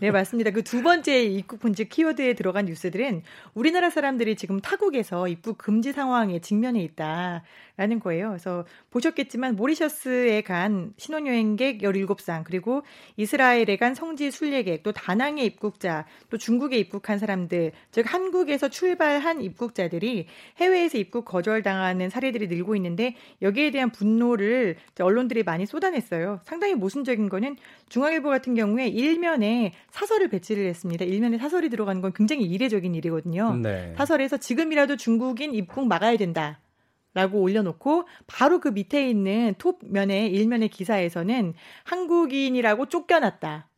네, 0.00 0.10
맞습니다. 0.10 0.50
그 0.50 0.62
두 0.64 0.82
번째 0.82 1.22
입국 1.22 1.60
금지 1.60 1.88
키워드에 1.88 2.32
들어간 2.32 2.64
뉴스들은 2.64 3.22
우리나라 3.52 3.90
사람들이 3.90 4.34
지금 4.34 4.60
타국에서 4.60 5.28
입국 5.28 5.58
금지 5.58 5.92
상황에 5.92 6.40
직면해 6.40 6.80
있다라는 6.80 8.00
거예요. 8.02 8.30
그래서 8.30 8.64
보셨겠지만 8.90 9.56
모리셔스에 9.56 10.40
간 10.40 10.94
신혼여행객 10.96 11.82
17상 11.82 12.44
그리고 12.44 12.82
이스라엘에 13.16 13.76
간 13.78 13.94
성지 13.94 14.30
순례객 14.30 14.82
또 14.82 14.92
다낭에 14.92 15.44
입국자 15.44 16.06
또 16.30 16.38
중국에 16.38 16.78
입국한 16.78 17.18
사람들 17.18 17.72
즉 17.90 18.12
한국에서 18.12 18.68
출발한 18.70 19.42
입국자들이 19.42 20.26
해외에서 20.56 20.96
입국 20.98 21.26
거절당하는 21.26 22.08
사례들이 22.08 22.48
늘고 22.48 22.74
있는데 22.76 23.16
여기에 23.42 23.70
대한 23.70 23.90
분노를 23.90 24.76
언론들이 24.98 25.42
많이 25.42 25.66
쏟아냈어요. 25.66 26.40
상당히 26.42 26.74
모순적인 26.74 27.28
거는 27.28 27.56
중앙일보 27.90 28.30
같은 28.30 28.54
경우에 28.54 28.88
일면에 28.88 29.73
사설을 29.90 30.28
배치를 30.28 30.66
했습니다. 30.66 31.04
일면에 31.04 31.38
사설이 31.38 31.68
들어가는 31.70 32.00
건 32.02 32.12
굉장히 32.12 32.44
이례적인 32.44 32.94
일이거든요. 32.94 33.56
네. 33.56 33.94
사설에서 33.96 34.36
지금이라도 34.36 34.96
중국인 34.96 35.54
입국 35.54 35.86
막아야 35.86 36.16
된다. 36.16 36.60
라고 37.14 37.40
올려놓고 37.40 38.08
바로 38.26 38.58
그 38.58 38.68
밑에 38.68 39.08
있는 39.08 39.54
톱면에 39.58 40.26
일면의 40.26 40.68
기사에서는 40.68 41.54
한국인이라고 41.84 42.86
쫓겨났다. 42.86 43.68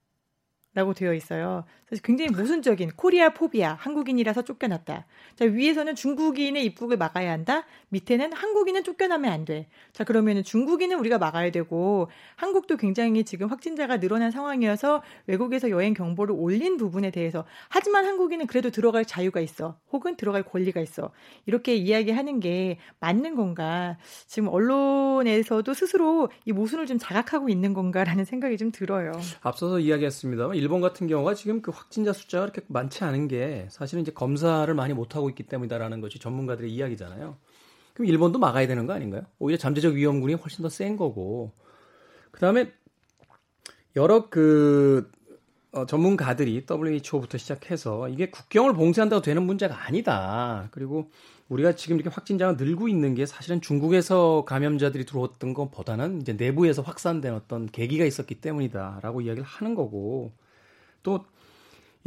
라고 0.75 0.93
되어 0.95 1.15
있어요. 1.15 1.65
그래서 1.87 2.03
굉장히 2.03 2.33
모순적인 2.33 2.93
코리아 2.97 3.29
포비아, 3.31 3.75
한국인이라서 3.75 4.43
쫓겨났다. 4.43 5.07
자, 5.37 5.45
위에서는 5.45 5.95
중국인의 5.95 6.65
입국을 6.65 6.97
막아야 6.97 7.31
한다. 7.31 7.65
밑에는 7.91 8.33
한국인은 8.33 8.83
쫓겨나면 8.83 9.31
안 9.31 9.45
돼. 9.45 9.69
자, 9.93 10.03
그러면은 10.03 10.43
중국인은 10.43 10.99
우리가 10.99 11.19
막아야 11.19 11.51
되고 11.53 12.09
한국도 12.35 12.77
굉장히 12.77 13.23
지금 13.23 13.47
확진자가 13.49 14.01
늘어난 14.01 14.33
상황이어서 14.33 15.03
외국에서 15.29 15.71
여행 15.71 15.95
경보를 15.95 16.35
올린 16.37 16.77
부분에 16.77 17.13
대해서 17.13 17.45
하지만 17.69 18.05
한국인은 18.05 18.49
그래도 18.49 18.71
들어갈 18.71 19.05
자유가 19.05 19.41
있어. 19.41 19.79
혹은 19.93 20.17
들어갈 20.17 20.43
권리가 20.43 20.81
있어. 20.81 21.13
이렇게 21.47 21.77
이야기하는 21.77 22.41
게 22.41 22.79
맞는 22.99 23.37
건가? 23.37 23.97
지금 24.27 24.49
언론에서도 24.49 25.73
스스로 25.73 26.31
이 26.47 26.53
모순을 26.53 26.87
좀 26.87 26.99
자각하고 26.99 27.49
있는 27.49 27.75
건가라는 27.75 28.25
생각이 28.25 28.57
좀 28.57 28.73
들어요. 28.73 29.13
앞서서 29.43 29.79
이야기했습니다만 29.79 30.57
일본 30.57 30.81
같은 30.81 31.07
경우가 31.07 31.35
지금 31.35 31.63
그 31.63 31.76
확진자 31.77 32.13
숫자가 32.13 32.51
그렇게 32.51 32.63
많지 32.69 33.05
않은 33.05 33.29
게 33.29 33.67
사실은 33.71 34.03
이제 34.03 34.13
검사를 34.13 34.73
많이 34.75 34.95
못 34.95 35.15
하고 35.15 35.29
있기 35.29 35.45
때문이다라는 35.45 36.01
것이 36.01 36.19
전문가들의 36.19 36.73
이야기잖아요. 36.73 37.37
그럼 37.95 38.07
일본도 38.07 38.39
막아야 38.39 38.67
되는 38.67 38.87
거 38.87 38.93
아닌가요? 38.93 39.23
오히려 39.39 39.59
잠재적 39.59 39.95
위험군이 39.95 40.35
훨씬 40.35 40.63
더 40.63 40.69
센 40.69 40.97
거고. 40.97 41.53
그 42.31 42.41
다음에 42.41 42.73
여러 43.97 44.29
그 44.29 45.11
어, 45.73 45.85
전문가들이 45.87 46.65
WHO부터 46.69 47.39
시작해서 47.39 48.09
이게 48.09 48.31
국경을 48.31 48.73
봉쇄한다고 48.75 49.23
되는 49.23 49.43
문제가 49.43 49.87
아니다. 49.87 50.69
그리고 50.71 51.11
우리가 51.49 51.75
지금 51.75 51.97
이렇게 51.97 52.09
확진자가 52.13 52.53
늘고 52.55 52.89
있는 52.89 53.15
게 53.15 53.27
사실은 53.27 53.61
중국에서 53.61 54.45
감염자들이 54.47 55.05
들어왔던 55.05 55.55
것보다는 55.55 56.23
이제 56.23 56.33
내부에서 56.33 56.83
확산된 56.83 57.35
어떤 57.35 57.67
계기가 57.67 58.05
있었기 58.05 58.37
때문이다라고 58.37 59.21
이야기를 59.21 59.45
하는 59.45 59.75
거고 59.75 60.33
또이 61.03 61.21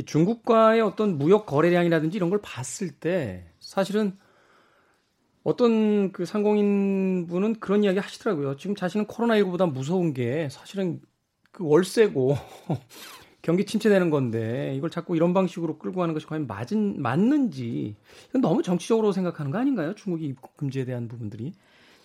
중국과의 0.04 0.82
어떤 0.82 1.18
무역 1.18 1.46
거래량이라든지 1.46 2.18
이런 2.18 2.30
걸 2.30 2.40
봤을 2.42 2.92
때 2.92 3.46
사실은 3.60 4.18
어떤 5.44 6.12
그 6.12 6.26
상공인 6.26 7.28
분은 7.28 7.56
그런 7.60 7.84
이야기 7.84 8.00
하시더라고요. 8.00 8.58
지금 8.58 8.76
자신은 8.76 9.08
코로나19보다 9.08 9.72
무서운 9.72 10.14
게 10.14 10.48
사실은 10.50 11.02
그 11.52 11.66
월세고 11.66 12.36
경기 13.42 13.66
침체되는 13.66 14.10
건데 14.10 14.74
이걸 14.76 14.90
자꾸 14.90 15.16
이런 15.16 15.34
방식으로 15.34 15.80
끌고 15.80 16.02
가는 16.02 16.14
것이 16.14 16.28
과연 16.28 16.46
맞은 16.46 17.02
맞는지 17.02 17.96
이건 18.30 18.42
너무 18.42 18.62
정치적으로 18.62 19.12
생각하는 19.12 19.52
거 19.52 19.58
아닌가요? 19.58 19.96
중국이 19.96 20.26
입국 20.26 20.58
금지에 20.58 20.86
대한 20.86 21.08
부분들이. 21.08 21.54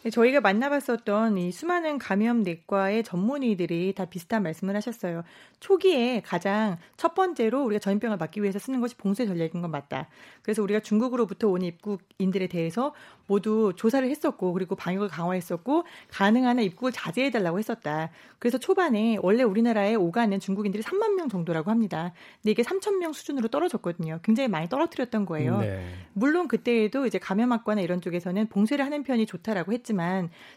네, 0.05 0.11
저희가 0.11 0.43
만나봤었던 0.43 1.39
이 1.39 1.51
수많은 1.51 1.97
감염 1.97 2.43
내과의 2.43 3.05
전문의들이 3.05 3.95
다 3.95 4.05
비슷한 4.05 4.43
말씀을 4.43 4.77
하셨어요. 4.77 5.25
초기에 5.61 6.21
가장 6.21 6.77
첫 6.99 7.15
번째로 7.15 7.65
우리가 7.65 7.79
전염병을 7.79 8.19
막기 8.19 8.43
위해서 8.43 8.59
쓰는 8.59 8.83
것이 8.83 8.97
봉쇄 8.97 9.25
전략인 9.25 9.63
건 9.63 9.71
맞다. 9.71 10.09
그래서 10.43 10.63
우리가 10.63 10.81
중국으로부터 10.81 11.49
온 11.49 11.63
입국인들에 11.63 12.49
대해서 12.49 12.93
모두 13.27 13.73
조사를 13.77 14.07
했었고 14.07 14.53
그리고 14.53 14.77
방역을 14.77 15.09
강화했었고 15.09 15.85
가능한 16.11 16.59
한 16.59 16.65
입국을 16.65 16.93
자제해 16.93 17.31
달라고 17.31 17.59
했었다. 17.59 18.11
그래서 18.39 18.59
초반에 18.59 19.17
원래 19.23 19.43
우리나라에 19.43 19.95
오가는 19.95 20.39
중국인들이 20.39 20.83
3만 20.83 21.15
명 21.15 21.31
정도라고 21.31 21.71
합니다. 21.71 22.13
근데 22.43 22.51
이게 22.51 22.63
3천 22.63 22.99
명 22.99 23.15
수준으로 23.15 23.49
떨어졌거든요. 23.49 24.21
굉장히 24.23 24.49
많이 24.49 24.69
떨어뜨렸던 24.69 25.25
거예요. 25.25 25.61
네. 25.61 25.83
물론 26.13 26.47
그때에도 26.47 27.07
이제 27.07 27.19
감염학과나 27.19 27.81
이런 27.81 28.03
쪽에서는 28.03 28.49
봉쇄를 28.49 28.85
하는 28.85 29.03
편이 29.03 29.25
좋다라고 29.25 29.73
했지만 29.73 29.94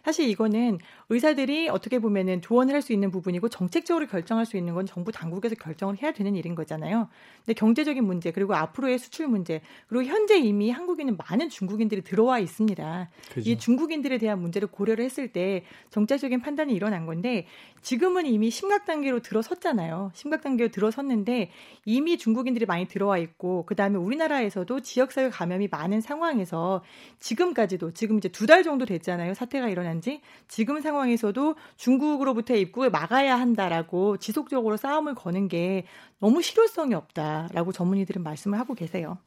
사실 0.04 0.28
이거는 0.30 0.80
의사들이 1.10 1.70
어떻게 1.70 2.00
보면은 2.00 2.42
조언을 2.42 2.74
할 2.74 2.82
수 2.82 2.94
있는 2.94 3.10
부분이고 3.12 3.50
정책적으로 3.50 4.06
결정할 4.08 4.46
수 4.46 4.56
있는 4.56 4.74
건 4.76 4.86
정부 4.86 5.12
당국에서 5.12 5.56
결정을 5.56 6.02
해야 6.02 6.12
되는 6.12 6.36
일인 6.36 6.54
거잖아요. 6.54 7.10
근데 7.46 7.54
경제적인 7.54 8.04
문제 8.04 8.32
그리고 8.32 8.56
앞으로의 8.56 9.00
수출 9.00 9.28
문제 9.28 9.62
그리고 9.88 10.06
현재 10.06 10.38
이미 10.38 10.70
한국에는 10.70 11.18
많은 11.18 11.50
중국인들이 11.50 12.02
들어와 12.04 12.40
있습니다. 12.40 12.58
있습니다. 12.58 13.10
그죠. 13.34 13.50
이 13.50 13.58
중국인들에 13.58 14.18
대한 14.18 14.40
문제를 14.42 14.68
고려를 14.68 15.06
했을 15.06 15.28
때 15.32 15.64
정책적인 15.90 16.42
판단이 16.42 16.74
일어난 16.74 17.06
건데 17.06 17.46
지금은 17.82 18.26
이미 18.26 18.50
심각 18.50 18.86
단계로 18.86 19.22
들어섰잖아요. 19.22 20.12
심각 20.14 20.42
단계로 20.42 20.70
들어섰는데 20.72 21.52
이미 21.86 22.18
중국인들이 22.18 22.66
많이 22.66 22.88
들어와 22.88 23.18
있고 23.18 23.66
그다음에 23.66 23.98
우리나라에서도 23.98 24.80
지역사회 24.82 25.30
감염이 25.30 25.68
많은 25.70 26.02
상황에서 26.02 26.84
지금까지도 27.20 27.92
지금 27.94 28.18
이제 28.18 28.28
두 28.30 28.48
달 28.48 28.64
정도 28.64 28.86
됐잖아요. 28.86 29.27
사태가 29.34 29.70
일어난 29.70 30.02
지 30.02 30.22
지금 30.48 30.82
상황에서도 30.82 31.56
중국으로부터의 31.78 32.62
입국을 32.62 32.90
막아야 32.90 33.40
한다라고 33.40 34.18
지속적으로 34.18 34.78
싸움을 34.78 35.16
거는 35.16 35.48
게 35.48 35.86
너무 36.20 36.42
실효성이 36.42 36.94
없다라고 36.94 37.72
전문의들은 37.72 38.24
말씀을 38.24 38.60
하고 38.60 38.74
계세요. 38.74 39.18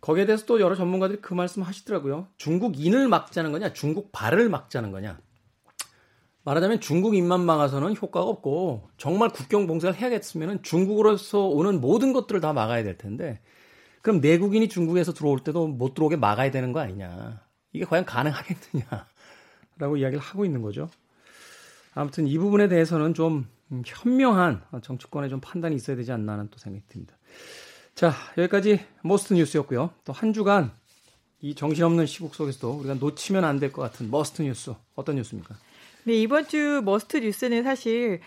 거기에 0.00 0.26
대해서 0.26 0.46
또 0.46 0.60
여러 0.60 0.74
전문가들이 0.74 1.20
그 1.20 1.34
말씀 1.34 1.62
하시더라고요. 1.62 2.28
중국인을 2.36 3.08
막자는 3.08 3.52
거냐, 3.52 3.72
중국 3.72 4.12
발을 4.12 4.48
막자는 4.48 4.92
거냐. 4.92 5.18
말하자면 6.44 6.80
중국인만 6.80 7.40
막아서는 7.40 7.96
효과가 7.96 8.24
없고 8.24 8.88
정말 8.96 9.30
국경 9.30 9.66
봉쇄를 9.66 9.96
해야겠으면 9.96 10.62
중국으로서 10.62 11.48
오는 11.48 11.80
모든 11.80 12.12
것들을 12.12 12.40
다 12.40 12.52
막아야 12.52 12.84
될 12.84 12.96
텐데 12.96 13.40
그럼 14.00 14.20
내국인이 14.20 14.68
중국에서 14.68 15.12
들어올 15.12 15.40
때도 15.40 15.66
못 15.66 15.94
들어오게 15.94 16.14
막아야 16.14 16.52
되는 16.52 16.72
거 16.72 16.78
아니냐. 16.78 17.40
이게 17.72 17.84
과연 17.84 18.04
가능하겠느냐 18.04 19.06
라고 19.78 19.96
이야기를 19.96 20.20
하고 20.22 20.44
있는 20.44 20.62
거죠. 20.62 20.88
아무튼 21.94 22.26
이 22.26 22.38
부분에 22.38 22.68
대해서는 22.68 23.14
좀 23.14 23.46
현명한 23.84 24.62
정치권의 24.82 25.30
좀 25.30 25.40
판단이 25.40 25.74
있어야 25.76 25.96
되지 25.96 26.12
않나 26.12 26.32
하는 26.32 26.48
또 26.50 26.58
생각이 26.58 26.84
듭니다. 26.88 27.16
자, 27.94 28.12
여기까지 28.38 28.80
Most 29.02 29.34
뉴스였고요. 29.34 29.90
또 30.04 30.12
한 30.12 30.32
주간 30.32 30.70
이 31.40 31.54
정신없는 31.54 32.06
시국 32.06 32.34
속에서도 32.34 32.70
우리가 32.70 32.94
놓치면 32.94 33.44
안 33.44 33.58
될 33.58 33.72
것 33.72 33.82
같은 33.82 34.10
Must 34.10 34.42
뉴스 34.42 34.74
어떤 34.94 35.16
뉴스입니까? 35.16 35.54
네, 36.04 36.14
이번 36.14 36.46
주 36.46 36.82
Must 36.84 37.16
뉴스는 37.18 37.62
사실 37.64 38.20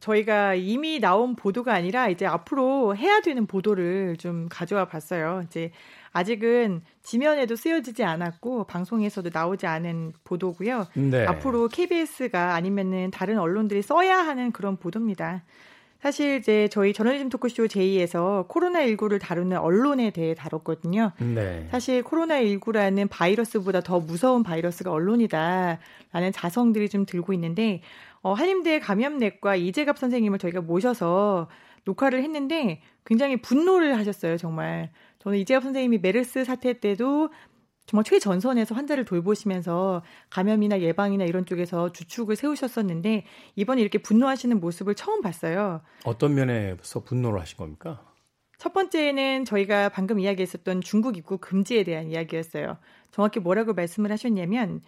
저희가 0.00 0.54
이미 0.54 1.00
나온 1.00 1.36
보도가 1.36 1.72
아니라 1.72 2.08
이제 2.08 2.26
앞으로 2.26 2.96
해야 2.96 3.20
되는 3.20 3.46
보도를 3.46 4.16
좀 4.18 4.48
가져와 4.50 4.86
봤어요. 4.86 5.42
이제 5.46 5.72
아직은 6.16 6.80
지면에도 7.02 7.56
쓰여지지 7.56 8.02
않았고 8.02 8.64
방송에서도 8.64 9.28
나오지 9.32 9.66
않은 9.66 10.14
보도고요. 10.24 10.86
네. 10.94 11.26
앞으로 11.26 11.68
KBS가 11.68 12.54
아니면은 12.54 13.10
다른 13.10 13.38
언론들이 13.38 13.82
써야 13.82 14.18
하는 14.18 14.50
그런 14.50 14.78
보도입니다. 14.78 15.44
사실 16.00 16.36
이제 16.36 16.68
저희 16.70 16.94
저널리즘 16.94 17.28
토크쇼 17.28 17.64
J에서 17.64 18.48
코로나19를 18.48 19.20
다루는 19.20 19.58
언론에 19.58 20.10
대해 20.10 20.34
다뤘거든요. 20.34 21.12
네. 21.18 21.68
사실 21.70 22.02
코로나19라는 22.02 23.08
바이러스보다 23.10 23.80
더 23.80 24.00
무서운 24.00 24.42
바이러스가 24.42 24.90
언론이다라는 24.90 26.32
자성들이 26.32 26.88
좀 26.88 27.04
들고 27.04 27.34
있는데 27.34 27.82
어, 28.22 28.32
한림대 28.32 28.80
감염내과 28.80 29.56
이재갑 29.56 29.98
선생님을 29.98 30.38
저희가 30.38 30.62
모셔서 30.62 31.48
녹화를 31.84 32.22
했는데 32.22 32.80
굉장히 33.04 33.36
분노를 33.36 33.96
하셨어요, 33.98 34.36
정말. 34.36 34.90
저는 35.26 35.40
이재갑 35.40 35.64
선생님이 35.64 35.98
메르스 35.98 36.44
사태 36.44 36.72
때도 36.78 37.30
정말 37.86 38.04
최전선에서 38.04 38.76
환자를 38.76 39.04
돌보시면서 39.04 40.04
감염이나 40.30 40.80
예방이나 40.80 41.24
이런 41.24 41.44
쪽에서 41.44 41.90
주축을 41.90 42.36
세우셨었는데 42.36 43.24
이번에 43.56 43.80
이렇게 43.80 43.98
분노하시는 43.98 44.60
모습을 44.60 44.94
처음 44.94 45.22
봤어요. 45.22 45.80
어떤 46.04 46.36
면에서 46.36 47.02
분노를 47.02 47.40
하신 47.40 47.56
겁니까? 47.56 48.04
첫 48.58 48.72
번째는 48.72 49.44
저희가 49.44 49.88
방금 49.88 50.20
이야기했었던 50.20 50.80
중국 50.80 51.16
입국 51.16 51.40
금지에 51.40 51.82
대한 51.82 52.08
이야기였어요. 52.08 52.78
정확히 53.10 53.40
뭐라고 53.40 53.74
말씀을 53.74 54.12
하셨냐면 54.12 54.80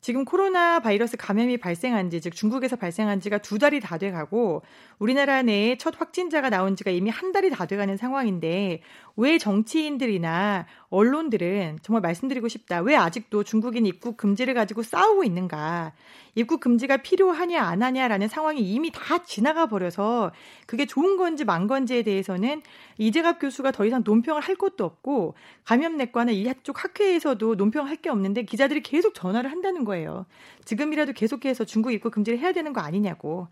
지금 0.00 0.24
코로나 0.24 0.78
바이러스 0.78 1.16
감염이 1.16 1.56
발생한 1.56 2.10
지, 2.10 2.20
즉 2.20 2.34
중국에서 2.34 2.76
발생한 2.76 3.20
지가 3.20 3.38
두 3.38 3.58
달이 3.58 3.80
다 3.80 3.98
돼가고 3.98 4.62
우리나라 4.98 5.42
내에 5.42 5.76
첫 5.76 6.00
확진자가 6.00 6.50
나온 6.50 6.76
지가 6.76 6.90
이미 6.92 7.10
한 7.10 7.32
달이 7.32 7.50
다 7.50 7.66
돼가는 7.66 7.96
상황인데 7.96 8.80
왜 9.16 9.38
정치인들이나 9.38 10.66
언론들은 10.90 11.80
정말 11.82 12.00
말씀드리고 12.00 12.46
싶다. 12.46 12.80
왜 12.80 12.94
아직도 12.94 13.42
중국인 13.42 13.86
입국 13.86 14.16
금지를 14.16 14.54
가지고 14.54 14.82
싸우고 14.82 15.24
있는가. 15.24 15.92
입국 16.38 16.60
금지가 16.60 16.98
필요하냐 16.98 17.60
안 17.60 17.82
하냐라는 17.82 18.28
상황이 18.28 18.60
이미 18.60 18.92
다 18.92 19.24
지나가 19.24 19.66
버려서 19.66 20.30
그게 20.66 20.86
좋은 20.86 21.16
건지 21.16 21.44
만 21.44 21.66
건지에 21.66 22.02
대해서는 22.04 22.62
이재갑 22.96 23.40
교수가 23.40 23.72
더 23.72 23.84
이상 23.84 24.02
논평을 24.04 24.40
할 24.40 24.54
것도 24.54 24.84
없고 24.84 25.34
감염내과나 25.64 26.30
이쪽 26.30 26.84
학회에서도 26.84 27.56
논평을 27.56 27.90
할 27.90 27.98
게 27.98 28.10
없는데 28.10 28.44
기자들이 28.44 28.80
계속 28.84 29.12
전화를 29.12 29.50
한다는 29.50 29.84
거예요. 29.84 30.24
지금이라도 30.64 31.14
계속해서 31.14 31.64
중국 31.64 31.92
입국 31.92 32.12
금지를 32.12 32.38
해야 32.38 32.52
되는 32.52 32.72
거 32.72 32.80
아니냐고. 32.80 33.48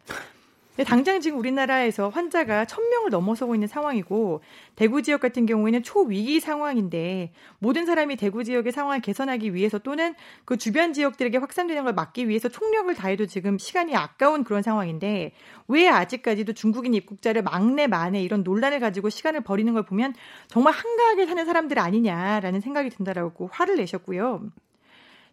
당장 0.84 1.20
지금 1.20 1.38
우리나라에서 1.38 2.10
환자가 2.10 2.66
1000명을 2.66 3.08
넘어서고 3.10 3.54
있는 3.54 3.66
상황이고 3.66 4.42
대구 4.74 5.02
지역 5.02 5.20
같은 5.20 5.46
경우에는 5.46 5.82
초위기 5.82 6.40
상황인데 6.40 7.32
모든 7.58 7.86
사람이 7.86 8.16
대구 8.16 8.44
지역의 8.44 8.72
상황을 8.72 9.00
개선하기 9.00 9.54
위해서 9.54 9.78
또는 9.78 10.14
그 10.44 10.58
주변 10.58 10.92
지역들에게 10.92 11.38
확산되는 11.38 11.84
걸 11.84 11.94
막기 11.94 12.28
위해서 12.28 12.48
총력을 12.48 12.94
다해도 12.94 13.26
지금 13.26 13.56
시간이 13.56 13.96
아까운 13.96 14.44
그런 14.44 14.62
상황인데 14.62 15.32
왜 15.68 15.88
아직까지도 15.88 16.52
중국인 16.52 16.92
입국자를 16.94 17.42
막내 17.42 17.86
만에 17.86 18.22
이런 18.22 18.42
논란을 18.42 18.80
가지고 18.80 19.08
시간을 19.08 19.40
버리는 19.42 19.72
걸 19.72 19.84
보면 19.84 20.14
정말 20.48 20.74
한가하게 20.74 21.26
사는 21.26 21.44
사람들 21.46 21.78
아니냐라는 21.78 22.60
생각이 22.60 22.90
든다라고 22.90 23.48
화를 23.50 23.76
내셨고요. 23.76 24.42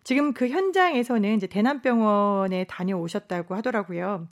지금 0.04 0.34
그 0.34 0.50
현장에서는 0.50 1.36
이제 1.36 1.48
대남병원에 1.48 2.66
다녀오셨다고 2.66 3.56
하더라고요. 3.56 4.28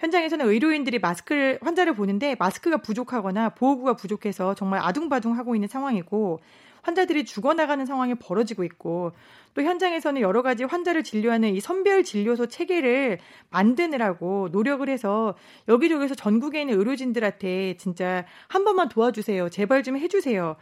현장에서는 0.00 0.46
의료인들이 0.46 0.98
마스크를 0.98 1.58
환자를 1.62 1.94
보는데 1.94 2.34
마스크가 2.38 2.78
부족하거나 2.78 3.50
보호구가 3.50 3.94
부족해서 3.94 4.54
정말 4.54 4.80
아둥바둥 4.82 5.36
하고 5.36 5.54
있는 5.54 5.68
상황이고 5.68 6.40
환자들이 6.82 7.26
죽어나가는 7.26 7.84
상황이 7.84 8.14
벌어지고 8.14 8.64
있고 8.64 9.12
또 9.52 9.62
현장에서는 9.62 10.22
여러 10.22 10.40
가지 10.40 10.64
환자를 10.64 11.04
진료하는 11.04 11.54
이 11.54 11.60
선별 11.60 12.02
진료소 12.02 12.46
체계를 12.46 13.18
만드느라고 13.50 14.48
노력을 14.50 14.88
해서 14.88 15.34
여기저기서 15.68 16.14
전국에 16.14 16.62
있는 16.62 16.78
의료진들한테 16.78 17.76
진짜 17.76 18.24
한 18.48 18.64
번만 18.64 18.88
도와주세요. 18.88 19.50
제발 19.50 19.82
좀 19.82 19.98
해주세요. 19.98 20.56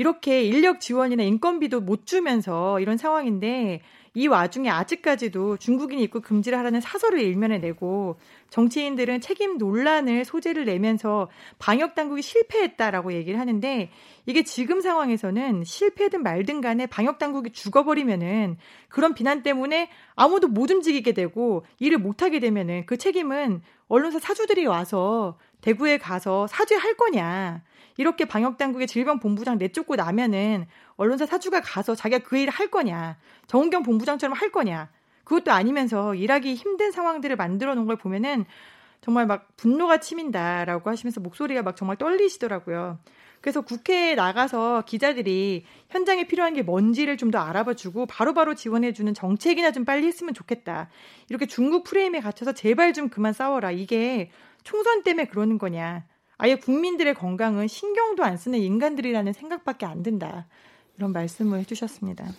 이렇게 0.00 0.42
인력 0.42 0.80
지원이나 0.80 1.24
인건비도 1.24 1.82
못 1.82 2.06
주면서 2.06 2.80
이런 2.80 2.96
상황인데 2.96 3.82
이 4.14 4.28
와중에 4.28 4.70
아직까지도 4.70 5.58
중국인 5.58 5.98
입국 5.98 6.24
금지를 6.24 6.56
하라는 6.56 6.80
사설을 6.80 7.20
일면에 7.20 7.58
내고 7.58 8.16
정치인들은 8.48 9.20
책임 9.20 9.58
논란을 9.58 10.24
소재를 10.24 10.64
내면서 10.64 11.28
방역 11.58 11.94
당국이 11.94 12.22
실패했다라고 12.22 13.12
얘기를 13.12 13.38
하는데 13.38 13.90
이게 14.24 14.42
지금 14.42 14.80
상황에서는 14.80 15.64
실패든 15.64 16.22
말든 16.22 16.62
간에 16.62 16.86
방역 16.86 17.18
당국이 17.18 17.50
죽어버리면은 17.52 18.56
그런 18.88 19.12
비난 19.12 19.42
때문에 19.42 19.90
아무도 20.16 20.48
못 20.48 20.70
움직이게 20.70 21.12
되고 21.12 21.66
일을 21.78 21.98
못 21.98 22.22
하게 22.22 22.40
되면은 22.40 22.86
그 22.86 22.96
책임은 22.96 23.60
언론사 23.88 24.18
사주들이 24.18 24.64
와서 24.64 25.36
대구에 25.60 25.98
가서 25.98 26.46
사죄할 26.46 26.96
거냐. 26.96 27.62
이렇게 28.00 28.24
방역당국의 28.24 28.86
질병본부장 28.86 29.58
내쫓고 29.58 29.94
나면은 29.94 30.66
언론사 30.96 31.26
사주가 31.26 31.60
가서 31.60 31.94
자기가 31.94 32.24
그 32.24 32.38
일을 32.38 32.50
할 32.50 32.70
거냐. 32.70 33.18
정은경 33.46 33.82
본부장처럼 33.82 34.34
할 34.34 34.50
거냐. 34.50 34.88
그것도 35.24 35.52
아니면서 35.52 36.14
일하기 36.14 36.54
힘든 36.54 36.92
상황들을 36.92 37.36
만들어 37.36 37.74
놓은 37.74 37.86
걸 37.86 37.96
보면은 37.96 38.46
정말 39.02 39.26
막 39.26 39.54
분노가 39.58 40.00
치민다라고 40.00 40.88
하시면서 40.88 41.20
목소리가 41.20 41.62
막 41.62 41.76
정말 41.76 41.98
떨리시더라고요. 41.98 42.98
그래서 43.42 43.60
국회에 43.60 44.14
나가서 44.14 44.84
기자들이 44.86 45.66
현장에 45.90 46.26
필요한 46.26 46.54
게 46.54 46.62
뭔지를 46.62 47.18
좀 47.18 47.30
더 47.30 47.38
알아봐 47.38 47.74
주고 47.74 48.06
바로바로 48.06 48.54
지원해 48.54 48.94
주는 48.94 49.12
정책이나 49.12 49.72
좀 49.72 49.84
빨리 49.84 50.06
했으면 50.06 50.32
좋겠다. 50.32 50.88
이렇게 51.28 51.44
중국 51.44 51.84
프레임에 51.84 52.20
갇혀서 52.20 52.54
제발 52.54 52.94
좀 52.94 53.10
그만 53.10 53.34
싸워라. 53.34 53.70
이게 53.70 54.30
총선 54.64 55.02
때문에 55.02 55.26
그러는 55.26 55.58
거냐. 55.58 56.04
아예 56.42 56.54
국민들의 56.54 57.12
건강은 57.14 57.68
신경도 57.68 58.24
안 58.24 58.38
쓰는 58.38 58.60
인간들이라는 58.60 59.30
생각밖에 59.34 59.84
안 59.84 60.02
든다. 60.02 60.46
이런 60.96 61.12
말씀을 61.12 61.58
해주셨습니다. 61.60 62.32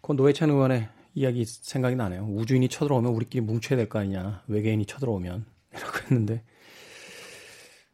그 0.00 0.12
노회찬 0.12 0.48
의원의 0.48 0.88
이야기 1.14 1.44
생각이 1.44 1.96
나네요. 1.96 2.28
우주인이 2.30 2.68
쳐들어오면 2.68 3.12
우리끼리 3.12 3.40
뭉쳐야 3.40 3.76
될 3.76 3.88
거 3.88 3.98
아니냐. 3.98 4.44
외계인이 4.46 4.86
쳐들어오면. 4.86 5.46
이라고 5.74 5.98
했는데. 6.02 6.44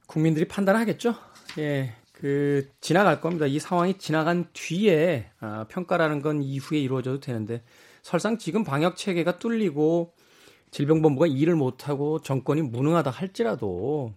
국민들이 0.07 0.47
판단하겠죠? 0.47 1.15
예. 1.59 1.95
그, 2.13 2.69
지나갈 2.83 3.23
겁니다. 3.23 3.47
이 3.47 3.59
상황이 3.59 3.97
지나간 3.97 4.51
뒤에, 4.53 5.31
아, 5.41 5.65
평가라는 5.71 6.21
건 6.21 6.43
이후에 6.43 6.79
이루어져도 6.81 7.21
되는데, 7.21 7.63
설상 8.03 8.37
지금 8.37 8.63
방역 8.63 8.97
체계가 8.97 9.39
뚫리고, 9.39 10.13
질병본부가 10.71 11.29
일을 11.29 11.55
못하고 11.57 12.21
정권이 12.21 12.61
무능하다 12.63 13.11
할지라도, 13.11 14.13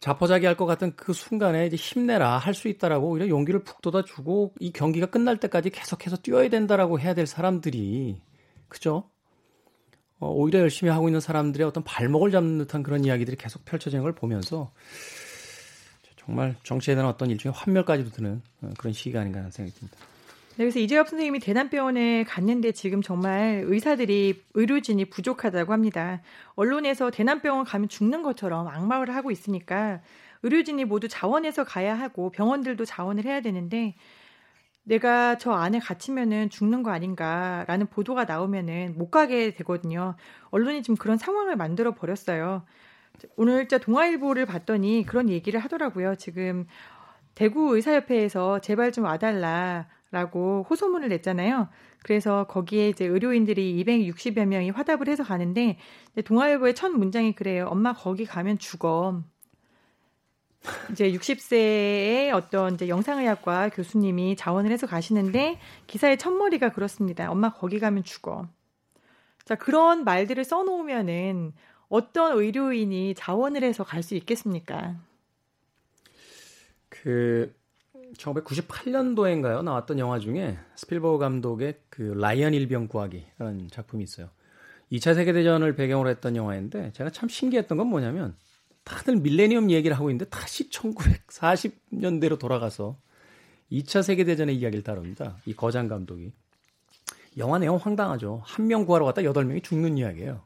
자포자기 0.00 0.44
할 0.46 0.56
것 0.56 0.66
같은 0.66 0.94
그 0.96 1.12
순간에 1.12 1.66
이제 1.66 1.76
힘내라 1.76 2.38
할 2.38 2.54
수 2.54 2.68
있다라고 2.68 3.08
오히려 3.10 3.28
용기를 3.28 3.62
푹 3.64 3.80
돋아주고 3.82 4.54
이 4.60 4.72
경기가 4.72 5.06
끝날 5.06 5.38
때까지 5.38 5.70
계속해서 5.70 6.18
뛰어야 6.18 6.48
된다라고 6.48 7.00
해야 7.00 7.14
될 7.14 7.26
사람들이 7.26 8.20
그죠? 8.68 9.08
어, 10.18 10.30
오히려 10.30 10.60
열심히 10.60 10.90
하고 10.90 11.08
있는 11.08 11.20
사람들의 11.20 11.66
어떤 11.66 11.84
발목을 11.84 12.30
잡는 12.30 12.58
듯한 12.58 12.82
그런 12.82 13.04
이야기들이 13.04 13.36
계속 13.36 13.64
펼쳐지는 13.64 14.02
걸 14.02 14.14
보면서 14.14 14.72
정말 16.16 16.56
정치에 16.64 16.94
대한 16.94 17.08
어떤 17.08 17.30
일종의 17.30 17.54
환멸까지도 17.56 18.10
드는 18.10 18.42
어, 18.62 18.70
그런 18.78 18.92
시기가 18.92 19.20
아닌가 19.20 19.38
하는 19.40 19.50
생각이 19.50 19.78
듭니다. 19.78 19.98
네, 20.56 20.64
그래서 20.64 20.78
이재엽 20.78 21.10
선생님이 21.10 21.40
대남병원에 21.40 22.24
갔는데 22.24 22.72
지금 22.72 23.02
정말 23.02 23.62
의사들이 23.66 24.42
의료진이 24.54 25.04
부족하다고 25.10 25.74
합니다. 25.74 26.22
언론에서 26.54 27.10
대남병원 27.10 27.66
가면 27.66 27.90
죽는 27.90 28.22
것처럼 28.22 28.66
악마를 28.66 29.14
하고 29.14 29.30
있으니까 29.30 30.00
의료진이 30.42 30.86
모두 30.86 31.08
자원해서 31.08 31.64
가야 31.64 31.94
하고 31.94 32.30
병원들도 32.30 32.86
자원을 32.86 33.26
해야 33.26 33.42
되는데 33.42 33.96
내가 34.84 35.36
저 35.36 35.52
안에 35.52 35.78
갇히면은 35.78 36.48
죽는 36.48 36.82
거 36.82 36.90
아닌가라는 36.90 37.88
보도가 37.88 38.24
나오면은 38.24 38.94
못 38.96 39.10
가게 39.10 39.52
되거든요. 39.56 40.14
언론이 40.50 40.82
지금 40.82 40.96
그런 40.96 41.18
상황을 41.18 41.56
만들어 41.56 41.92
버렸어요. 41.94 42.64
오늘 43.36 43.68
자 43.68 43.76
동아일보를 43.76 44.46
봤더니 44.46 45.04
그런 45.06 45.28
얘기를 45.28 45.60
하더라고요. 45.60 46.14
지금 46.14 46.66
대구 47.34 47.76
의사협회에서 47.76 48.60
제발 48.60 48.92
좀 48.92 49.04
와달라 49.04 49.86
라고 50.10 50.64
호소문을 50.70 51.08
냈잖아요. 51.08 51.68
그래서 52.02 52.44
거기에 52.46 52.88
이제 52.88 53.04
의료인들이 53.04 53.84
260여 53.84 54.46
명이 54.46 54.70
화답을 54.70 55.08
해서 55.08 55.24
가는데 55.24 55.78
동아일보의 56.24 56.74
첫 56.74 56.90
문장이 56.92 57.34
그래요. 57.34 57.66
엄마 57.68 57.92
거기 57.92 58.24
가면 58.24 58.58
죽어. 58.58 59.22
이제 60.90 61.12
60세의 61.12 62.32
어떤 62.32 62.74
이제 62.74 62.88
영상의학과 62.88 63.68
교수님이 63.70 64.36
자원을 64.36 64.70
해서 64.72 64.86
가시는데 64.86 65.58
기사의 65.86 66.18
첫머리가 66.18 66.72
그렇습니다. 66.72 67.30
엄마 67.30 67.52
거기 67.52 67.78
가면 67.78 68.04
죽어. 68.04 68.48
자, 69.44 69.54
그런 69.54 70.04
말들을 70.04 70.42
써 70.44 70.62
놓으면은 70.64 71.52
어떤 71.88 72.36
의료인이 72.36 73.14
자원을 73.14 73.62
해서 73.62 73.84
갈 73.84 74.02
수 74.02 74.14
있겠습니까? 74.16 74.96
그 76.88 77.54
1998년도인가요 78.14 79.62
나왔던 79.62 79.98
영화 79.98 80.18
중에 80.18 80.58
스필버그 80.76 81.18
감독의 81.18 81.80
그 81.90 82.02
라이언 82.16 82.54
일병 82.54 82.88
구하기라는 82.88 83.68
작품이 83.70 84.04
있어요. 84.04 84.28
2차 84.92 85.14
세계 85.14 85.32
대전을 85.32 85.74
배경으로 85.74 86.08
했던 86.08 86.36
영화인데 86.36 86.92
제가 86.92 87.10
참 87.10 87.28
신기했던 87.28 87.76
건 87.76 87.88
뭐냐면 87.88 88.36
다들 88.84 89.16
밀레니엄 89.16 89.70
얘기를 89.70 89.96
하고 89.96 90.10
있는데 90.10 90.26
다시 90.30 90.70
1940년대로 90.70 92.38
돌아가서 92.38 92.96
2차 93.72 94.02
세계대전의 94.04 94.56
이야기를 94.56 94.84
다룹니다. 94.84 95.38
이 95.44 95.54
거장 95.54 95.88
감독이. 95.88 96.32
영화 97.36 97.58
내용 97.58 97.76
황당하죠. 97.76 98.42
한 98.44 98.66
명 98.68 98.86
구하러 98.86 99.04
갔다 99.04 99.22
8명이 99.22 99.64
죽는 99.64 99.98
이야기예요. 99.98 100.42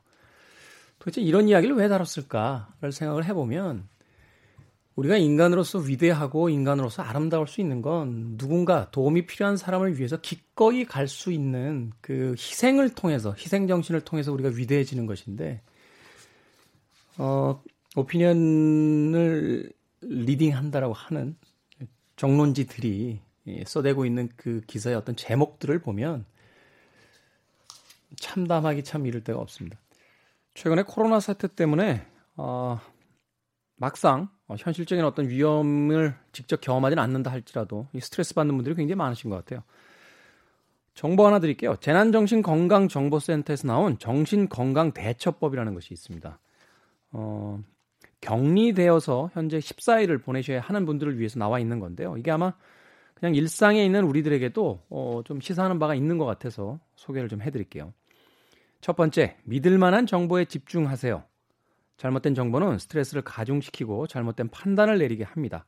도대체 0.99 1.21
이런 1.21 1.49
이야기를 1.49 1.77
왜 1.77 1.89
다뤘을까를 1.89 2.93
생각을 2.93 3.27
해보면 3.27 3.89
우리가 4.97 5.17
인간으로서 5.17 5.79
위대하고 5.79 6.49
인간으로서 6.49 7.03
아름다울 7.03 7.47
수 7.47 7.61
있는 7.61 7.81
건 7.81 8.37
누군가 8.37 8.91
도움이 8.91 9.27
필요한 9.27 9.57
사람을 9.57 9.99
위해서 9.99 10.21
기꺼이 10.21 10.85
갈 10.85 11.07
수 11.09 11.33
있는 11.33 11.93
그 12.01 12.35
희생을 12.39 12.95
통해서 12.95 13.35
희생 13.37 13.67
정신을 13.67 14.03
통해서 14.03 14.33
우리가 14.33 14.51
위대해지는 14.51 15.07
것인데 15.07 15.63
어 17.19 17.63
오피니언을 17.97 19.73
리딩한다라고 20.03 20.93
하는 20.93 21.37
정론지들이 22.17 23.21
써대고 23.67 24.05
있는 24.05 24.29
그 24.37 24.61
기사의 24.67 24.97
어떤 24.97 25.17
제목들을 25.17 25.81
보면 25.81 26.25
참담하기 28.17 28.85
참 28.85 29.07
이를 29.07 29.25
데가 29.25 29.39
없습니다. 29.41 29.79
최근에 30.55 30.83
코로나 30.83 31.21
사태 31.21 31.49
때문에 31.49 32.07
어, 32.37 32.79
막상 33.77 34.29
어, 34.51 34.57
현실적인 34.59 35.05
어떤 35.05 35.29
위험을 35.29 36.17
직접 36.33 36.61
경험하지는 36.61 37.01
않는다 37.01 37.31
할지라도 37.31 37.87
이 37.93 38.01
스트레스 38.01 38.35
받는 38.35 38.57
분들이 38.57 38.75
굉장히 38.75 38.97
많으신 38.97 39.31
것 39.31 39.37
같아요. 39.37 39.63
정보 40.93 41.25
하나 41.25 41.39
드릴게요. 41.39 41.77
재난정신건강정보센터에서 41.77 43.69
나온 43.69 43.97
정신건강대처법이라는 44.01 45.73
것이 45.73 45.95
있습니다. 45.95 46.41
어, 47.13 47.61
격리되어서 48.21 49.31
현재 49.35 49.59
14일을 49.59 50.21
보내셔야 50.21 50.61
하는 50.61 50.85
분들을 50.85 51.17
위해서 51.21 51.39
나와 51.39 51.61
있는 51.61 51.79
건데요. 51.79 52.17
이게 52.17 52.33
아마 52.33 52.53
그냥 53.15 53.37
일상에 53.37 53.85
있는 53.85 54.03
우리들에게도 54.03 54.83
어, 54.91 55.21
좀 55.25 55.41
시사하는 55.41 55.79
바가 55.79 55.95
있는 55.95 56.19
것 56.19 56.25
같아서 56.25 56.81
소개를 56.97 57.29
좀 57.29 57.41
해드릴게요. 57.41 57.95
첫 58.81 58.97
번째, 58.97 59.37
믿을 59.45 59.79
만한 59.79 60.07
정보에 60.07 60.47
집중하세요. 60.47 61.23
잘못된 62.01 62.35
정보는 62.35 62.79
스트레스를 62.79 63.21
가중시키고 63.21 64.07
잘못된 64.07 64.49
판단을 64.49 64.99
내리게 64.99 65.23
합니다. 65.23 65.67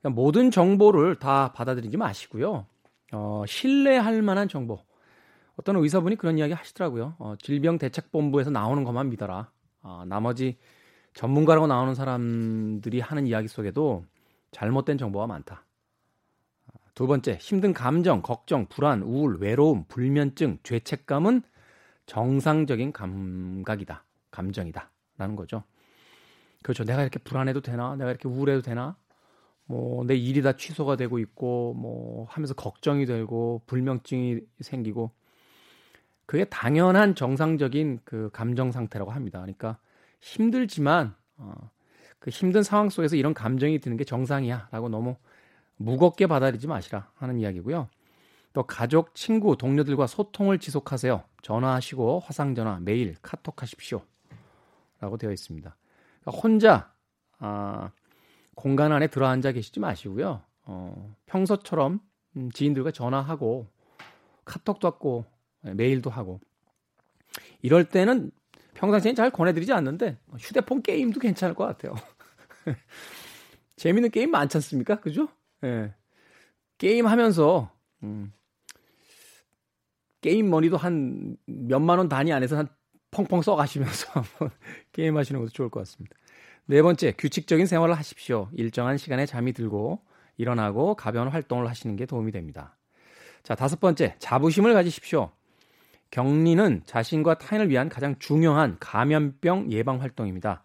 그러니까 0.00 0.20
모든 0.20 0.52
정보를 0.52 1.16
다 1.16 1.52
받아들이지 1.52 1.96
마시고요. 1.96 2.66
어, 3.12 3.44
신뢰할 3.44 4.22
만한 4.22 4.48
정보. 4.48 4.78
어떤 5.56 5.74
의사분이 5.74 6.14
그런 6.14 6.38
이야기 6.38 6.52
하시더라고요. 6.52 7.16
어, 7.18 7.34
질병대책본부에서 7.42 8.50
나오는 8.50 8.84
것만 8.84 9.10
믿어라. 9.10 9.50
어, 9.82 10.04
나머지 10.06 10.58
전문가라고 11.14 11.66
나오는 11.66 11.92
사람들이 11.92 13.00
하는 13.00 13.26
이야기 13.26 13.48
속에도 13.48 14.04
잘못된 14.52 14.96
정보가 14.96 15.26
많다. 15.26 15.64
두 16.94 17.08
번째, 17.08 17.36
힘든 17.40 17.72
감정, 17.72 18.22
걱정, 18.22 18.66
불안, 18.66 19.02
우울, 19.02 19.38
외로움, 19.40 19.86
불면증, 19.88 20.58
죄책감은 20.62 21.42
정상적인 22.06 22.92
감각이다. 22.92 24.04
감정이다. 24.30 24.92
라는 25.18 25.36
거죠. 25.36 25.64
그렇죠. 26.62 26.84
내가 26.84 27.02
이렇게 27.02 27.18
불안해도 27.18 27.60
되나? 27.60 27.94
내가 27.96 28.10
이렇게 28.10 28.28
우울해도 28.28 28.62
되나? 28.62 28.96
뭐, 29.66 30.04
내 30.04 30.16
일이 30.16 30.40
다 30.40 30.52
취소가 30.52 30.96
되고 30.96 31.18
있고, 31.18 31.74
뭐, 31.74 32.26
하면서 32.30 32.54
걱정이 32.54 33.04
되고, 33.04 33.62
불면증이 33.66 34.40
생기고, 34.60 35.12
그게 36.28 36.44
당연한 36.44 37.14
정상적인 37.14 38.00
그 38.04 38.28
감정 38.34 38.70
상태라고 38.70 39.10
합니다. 39.10 39.40
그러니까 39.40 39.78
힘들지만 40.20 41.14
어, 41.38 41.70
그 42.18 42.28
힘든 42.28 42.62
상황 42.62 42.90
속에서 42.90 43.16
이런 43.16 43.32
감정이 43.32 43.78
드는 43.78 43.96
게 43.96 44.04
정상이야라고 44.04 44.90
너무 44.90 45.16
무겁게 45.76 46.26
받아들이지 46.26 46.66
마시라 46.66 47.10
하는 47.14 47.38
이야기고요. 47.38 47.88
또 48.52 48.62
가족, 48.64 49.14
친구, 49.14 49.56
동료들과 49.56 50.06
소통을 50.06 50.58
지속하세요. 50.58 51.22
전화하시고 51.40 52.20
화상 52.20 52.54
전화, 52.54 52.78
메일, 52.78 53.14
카톡 53.22 53.62
하십시오. 53.62 54.02
라고 55.00 55.16
되어 55.16 55.32
있습니다. 55.32 55.76
그러니까 56.20 56.42
혼자 56.42 56.92
아, 57.38 57.90
공간 58.54 58.92
안에 58.92 59.06
들어앉아 59.08 59.52
계시지 59.52 59.80
마시고요. 59.80 60.42
어, 60.64 61.16
평소처럼 61.26 62.00
음, 62.36 62.50
지인들과 62.50 62.90
전화하고 62.90 63.68
카톡도 64.44 64.88
하고 64.88 65.24
메일도 65.60 66.10
하고 66.10 66.40
이럴 67.62 67.88
때는 67.88 68.30
평상시엔 68.74 69.14
잘 69.14 69.30
권해드리지 69.30 69.72
않는데 69.72 70.18
휴대폰 70.38 70.82
게임도 70.82 71.20
괜찮을 71.20 71.54
것 71.54 71.64
같아요. 71.64 71.94
재밌는 73.76 74.10
게임 74.10 74.30
많지 74.30 74.56
않습니까? 74.56 75.00
그죠? 75.00 75.28
예. 75.64 75.94
게임 76.78 77.06
하면서 77.06 77.72
음, 78.02 78.32
게임 80.20 80.50
머니도 80.50 80.76
한 80.76 81.36
몇만 81.46 81.98
원 81.98 82.08
단위 82.08 82.32
안에서 82.32 82.56
한 82.56 82.68
펑펑 83.10 83.42
써가시면서 83.42 84.08
한번 84.20 84.50
게임 84.92 85.16
하시는 85.16 85.40
것도 85.40 85.50
좋을 85.50 85.68
것 85.68 85.80
같습니다. 85.80 86.16
네 86.66 86.82
번째, 86.82 87.12
규칙적인 87.12 87.66
생활을 87.66 87.96
하십시오. 87.96 88.48
일정한 88.52 88.98
시간에 88.98 89.24
잠이 89.24 89.52
들고 89.52 90.00
일어나고 90.36 90.94
가벼운 90.94 91.28
활동을 91.28 91.68
하시는 91.68 91.96
게 91.96 92.06
도움이 92.06 92.32
됩니다. 92.32 92.76
자, 93.42 93.54
다섯 93.54 93.80
번째, 93.80 94.14
자부심을 94.18 94.74
가지십시오. 94.74 95.30
격리는 96.10 96.82
자신과 96.84 97.38
타인을 97.38 97.68
위한 97.70 97.88
가장 97.88 98.18
중요한 98.18 98.76
감염병 98.80 99.72
예방 99.72 100.00
활동입니다. 100.00 100.64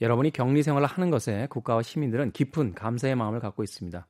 여러분이 0.00 0.30
격리 0.30 0.62
생활을 0.62 0.86
하는 0.86 1.10
것에 1.10 1.46
국가와 1.50 1.82
시민들은 1.82 2.32
깊은 2.32 2.74
감사의 2.74 3.14
마음을 3.14 3.40
갖고 3.40 3.62
있습니다. 3.62 4.06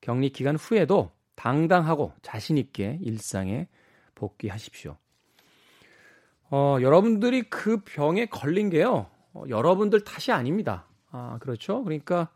격리 0.00 0.30
기간 0.30 0.56
후에도 0.56 1.10
당당하고 1.34 2.12
자신있게 2.22 2.98
일상에 3.00 3.68
복귀하십시오. 4.14 4.96
어, 6.56 6.78
여러분들이 6.80 7.42
그 7.50 7.78
병에 7.78 8.26
걸린 8.26 8.70
게요, 8.70 9.10
어, 9.32 9.42
여러분들 9.48 10.04
탓이 10.04 10.30
아닙니다. 10.30 10.86
아, 11.10 11.36
그렇죠? 11.40 11.82
그러니까 11.82 12.28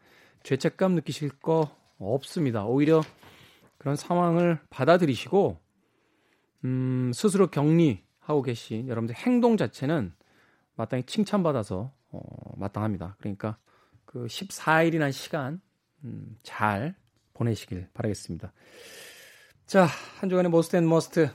죄책감 0.42 0.96
느끼실 0.96 1.38
거 1.38 1.70
없습니다. 2.00 2.64
오히려 2.64 3.00
그런 3.76 3.94
상황을 3.94 4.58
받아들이시고 4.70 5.60
음, 6.64 7.12
스스로 7.14 7.46
격리하고 7.46 8.42
계신 8.42 8.88
여러분들 8.88 9.14
행동 9.14 9.56
자체는 9.56 10.12
마땅히 10.74 11.04
칭찬받아서 11.04 11.92
어, 12.10 12.20
마땅합니다. 12.56 13.14
그러니까 13.20 13.56
그 14.04 14.26
14일이라는 14.26 15.12
시간 15.12 15.60
음, 16.02 16.36
잘 16.42 16.96
보내시길 17.34 17.86
바라겠습니다. 17.94 18.52
자, 19.66 19.86
한 20.18 20.28
주간의 20.28 20.50
Most 20.50 20.74
and 20.74 20.88
Must 20.88 21.30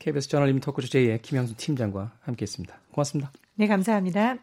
KBS 0.00 0.28
저널리즘 0.28 0.60
토크쇼 0.60 0.88
J의 0.88 1.22
김양순 1.22 1.54
팀장과 1.56 2.12
함께했습니다. 2.22 2.74
고맙습니다. 2.90 3.30
네, 3.54 3.68
감사합니다. 3.68 4.36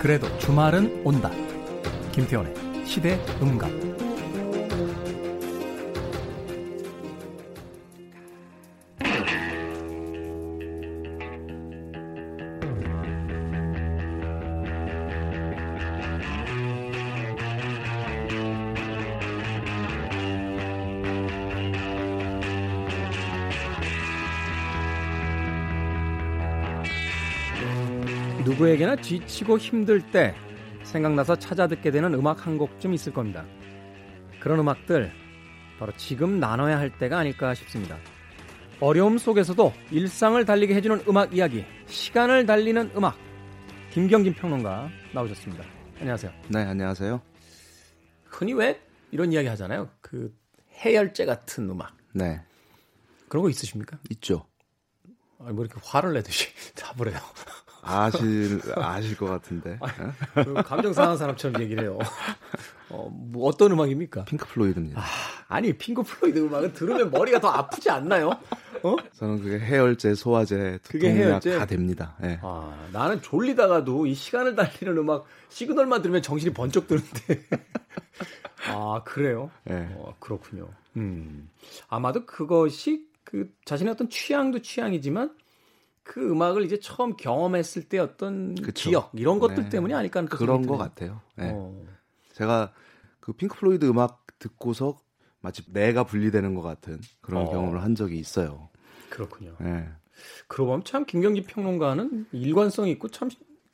그래도 0.00 0.26
주말은 0.38 1.06
온다. 1.06 1.30
김태원의 2.12 2.86
시대 2.86 3.14
음감. 3.40 4.01
누구에게나 28.52 28.96
지치고 28.96 29.58
힘들 29.58 30.02
때 30.10 30.34
생각나서 30.84 31.36
찾아 31.36 31.66
듣게 31.66 31.90
되는 31.90 32.12
음악 32.14 32.46
한 32.46 32.58
곡쯤 32.58 32.92
있을 32.92 33.12
겁니다. 33.12 33.44
그런 34.40 34.58
음악들 34.58 35.10
바로 35.78 35.92
지금 35.96 36.38
나눠야 36.38 36.78
할 36.78 36.96
때가 36.98 37.18
아닐까 37.18 37.54
싶습니다. 37.54 37.96
어려움 38.80 39.16
속에서도 39.16 39.72
일상을 39.90 40.44
달리게 40.44 40.74
해주는 40.74 41.04
음악 41.08 41.34
이야기, 41.34 41.64
시간을 41.86 42.46
달리는 42.46 42.90
음악. 42.96 43.16
김경진 43.92 44.34
평론가 44.34 44.90
나오셨습니다. 45.14 45.64
안녕하세요. 46.00 46.32
네, 46.48 46.60
안녕하세요. 46.60 47.22
흔히 48.24 48.52
왜 48.54 48.80
이런 49.12 49.32
이야기 49.32 49.48
하잖아요. 49.48 49.88
그 50.00 50.34
해열제 50.72 51.24
같은 51.24 51.70
음악. 51.70 51.96
네. 52.12 52.40
그런 53.28 53.44
거 53.44 53.50
있으십니까? 53.50 53.98
있죠. 54.10 54.46
아니, 55.38 55.52
뭐 55.52 55.64
이렇게 55.64 55.80
화를 55.82 56.12
내듯이 56.14 56.48
답을 56.74 57.12
해요. 57.12 57.20
아실, 57.82 58.60
아실 58.76 59.16
것 59.16 59.26
같은데. 59.26 59.78
그 60.34 60.54
감정 60.62 60.92
상한 60.92 61.16
사람처럼 61.16 61.60
얘기를 61.62 61.84
해요. 61.84 61.98
어, 62.88 63.08
뭐 63.10 63.48
어떤 63.48 63.72
음악입니까? 63.72 64.24
핑크 64.24 64.46
플로이드입니다. 64.46 65.02
아, 65.48 65.60
니 65.60 65.72
핑크 65.72 66.02
플로이드 66.02 66.38
음악은 66.38 66.72
들으면 66.72 67.10
머리가 67.10 67.40
더 67.40 67.48
아프지 67.48 67.90
않나요? 67.90 68.30
어? 68.82 68.96
저는 69.14 69.42
그게 69.42 69.58
해열제, 69.58 70.14
소화제, 70.14 70.78
두통약 70.82 71.42
다 71.42 71.66
됩니다. 71.66 72.16
네. 72.20 72.38
아, 72.42 72.74
나는 72.92 73.20
졸리다가도 73.22 74.06
이 74.06 74.14
시간을 74.14 74.54
달리는 74.54 74.96
음악 74.98 75.24
시그널만 75.48 76.02
들으면 76.02 76.22
정신이 76.22 76.54
번쩍 76.54 76.86
드는데. 76.86 77.44
아, 78.68 79.02
그래요? 79.04 79.50
네. 79.64 79.88
어, 79.96 80.14
그렇군요. 80.20 80.68
음. 80.96 81.48
아마도 81.88 82.26
그것이 82.26 83.06
그 83.24 83.50
자신의 83.64 83.92
어떤 83.92 84.08
취향도 84.08 84.60
취향이지만 84.62 85.34
그 86.02 86.30
음악을 86.30 86.64
이제 86.64 86.78
처음 86.80 87.16
경험했을 87.16 87.84
때 87.88 87.98
어떤 87.98 88.54
그쵸. 88.56 88.90
기억 88.90 89.10
이런 89.14 89.38
것들 89.38 89.64
네. 89.64 89.68
때문이 89.68 89.94
아닐까 89.94 90.18
하는 90.20 90.28
그런 90.28 90.66
것 90.66 90.76
같아요. 90.76 91.20
네. 91.36 91.50
어. 91.54 91.80
제가 92.32 92.72
그 93.20 93.32
핑크 93.32 93.56
플로이드 93.58 93.84
음악 93.86 94.26
듣고서 94.38 94.98
마치 95.40 95.62
내가 95.72 96.04
분리되는 96.04 96.54
것 96.54 96.62
같은 96.62 97.00
그런 97.20 97.46
어. 97.46 97.50
경험을 97.50 97.82
한 97.82 97.94
적이 97.94 98.18
있어요. 98.18 98.68
그렇군요. 99.10 99.56
네. 99.60 99.88
그러고 100.48 100.70
보면 100.72 100.84
참 100.84 101.04
김경진 101.04 101.44
평론가는 101.44 102.26
일관성 102.32 102.88
있고 102.88 103.08
참 103.08 103.28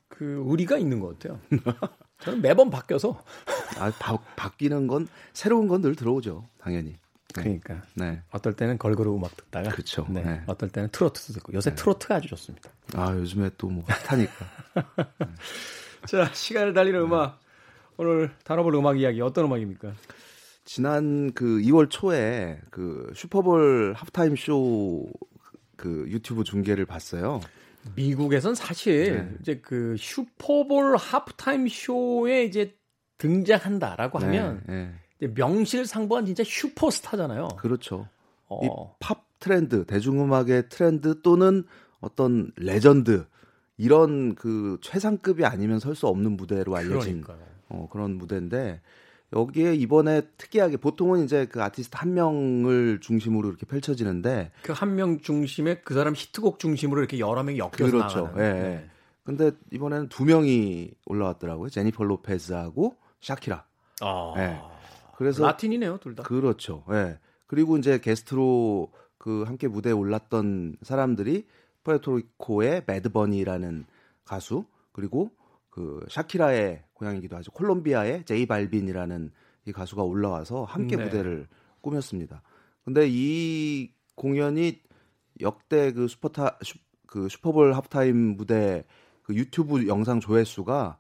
그 0.09 0.43
의리가 0.49 0.79
있는 0.79 0.99
것 1.01 1.19
같아요. 1.19 1.39
저는 2.21 2.43
매번 2.43 2.71
바뀌어서 2.71 3.23
아, 3.79 3.93
바, 4.01 4.17
바뀌는 4.35 4.89
건 4.89 5.07
새로운 5.33 5.69
건 5.69 5.81
늘 5.83 5.95
들어오죠, 5.95 6.49
당연히. 6.59 6.97
네. 7.35 7.43
그러니까. 7.43 7.83
네. 7.95 8.23
어떨 8.31 8.55
때는 8.55 8.79
걸그룹 8.79 9.17
음악 9.17 9.37
듣다가. 9.37 9.71
그렇죠. 9.71 10.07
네. 10.09 10.23
네. 10.23 10.43
어떨 10.47 10.71
때는 10.71 10.89
트로트 10.91 11.33
듣고. 11.35 11.53
요새 11.53 11.71
네. 11.71 11.77
트로트가 11.77 12.17
아주 12.17 12.29
좋습니다. 12.29 12.71
아, 12.95 13.13
요즘에 13.15 13.51
또 13.59 13.69
뭐 13.69 13.85
핫하니까. 13.87 14.33
자, 16.07 16.31
시간을 16.33 16.73
달리는 16.75 17.01
음악. 17.01 17.41
오늘 17.97 18.31
다뤄볼 18.45 18.75
음악 18.77 18.99
이야기 18.99 19.21
어떤 19.21 19.47
음악입니까? 19.47 19.93
지난 20.65 21.33
그 21.33 21.45
2월 21.61 21.91
초에 21.91 22.61
그 22.71 23.11
슈퍼볼 23.15 23.95
하프타임 23.97 24.37
쇼 24.37 25.11
그 25.77 26.05
유튜브 26.09 26.45
중계를 26.45 26.85
봤어요. 26.85 27.41
미국에선 27.95 28.55
사실 28.55 29.15
네. 29.17 29.37
이제 29.41 29.61
그 29.63 29.95
슈퍼볼 29.97 30.97
하프타임 30.97 31.69
쇼에 31.69 32.45
이제 32.45 32.77
등장한다라고 33.17 34.19
네, 34.19 34.25
하면 34.27 34.63
네, 34.67 34.93
명실상부한 35.21 36.27
진짜 36.27 36.43
슈퍼스타잖아요. 36.45 37.49
그렇죠. 37.59 38.09
어. 38.49 38.95
이 39.01 39.07
팝 39.07 39.25
트렌드, 39.41 39.85
대중음악의 39.87 40.69
트렌드 40.69 41.21
또는 41.23 41.65
어떤 42.01 42.51
레전드 42.57 43.27
이런 43.77 44.35
그 44.35 44.79
최상급이 44.81 45.45
아니면 45.45 45.79
설 45.79 45.95
수 45.95 46.07
없는 46.07 46.33
무대로 46.37 46.77
알려진 46.77 47.25
어, 47.69 47.89
그런 47.91 48.17
무대인데 48.17 48.81
여기에 49.33 49.75
이번에 49.75 50.23
특이하게 50.39 50.79
보통은 50.79 51.23
이제 51.25 51.45
그 51.47 51.63
아티스트 51.63 51.97
한 51.99 52.15
명을 52.15 53.01
중심으로 53.01 53.49
이렇게 53.49 53.67
펼쳐지는데 53.67 54.53
그 54.63 54.73
한 54.73 54.97
명 54.97 55.21
중심에 55.21 55.81
그 55.85 55.93
사람 55.95 56.15
히트곡 56.17 56.59
중심으로 56.59 57.01
이렇게 57.01 57.19
여러 57.19 57.43
명이 57.43 57.59
엮여서 57.59 57.77
그렇죠. 57.77 58.21
나가는. 58.23 58.39
예. 58.45 58.53
네. 58.63 58.91
근데 59.25 59.51
이번에는 59.73 60.09
두 60.09 60.25
명이 60.25 60.93
올라왔더라고요. 61.05 61.69
제니퍼 61.69 62.03
로페즈하고 62.05 62.97
샤키라. 63.21 63.65
아. 64.01 64.33
네. 64.37 64.59
그래서 65.19 65.45
라틴이네요, 65.45 65.99
둘 65.99 66.15
다. 66.15 66.23
그렇죠. 66.23 66.85
예. 66.91 66.93
네. 66.93 67.19
그리고 67.49 67.77
이제 67.77 67.99
게스트로 67.99 68.93
그 69.19 69.43
함께 69.43 69.67
무대에 69.67 69.93
올랐던 69.93 70.77
사람들이 70.83 71.45
포에토리코의 71.83 72.85
매드버니라는 72.87 73.85
가수 74.25 74.65
그리고 74.93 75.33
그 75.71 76.07
샤키라의 76.09 76.85
고향이기도 76.93 77.35
하죠. 77.39 77.51
콜롬비아의 77.51 78.27
제이 78.27 78.47
발빈이라는 78.47 79.33
이 79.67 79.73
가수가 79.73 80.05
올라와서 80.05 80.63
함께 80.63 80.95
네. 80.95 81.03
무대를 81.03 81.49
꾸몄습니다. 81.81 82.43
근데 82.85 83.09
이 83.09 83.91
공연이 84.15 84.81
역대 85.41 85.93
그 85.93 86.07
슈퍼타 86.07 86.59
슈, 86.63 86.79
그 87.09 87.29
슈퍼볼 87.29 87.75
하프타임 87.75 88.37
무대 88.37 88.85
그 89.25 89.35
유튜브 89.35 89.89
영상 89.89 90.21
조회수가 90.21 90.97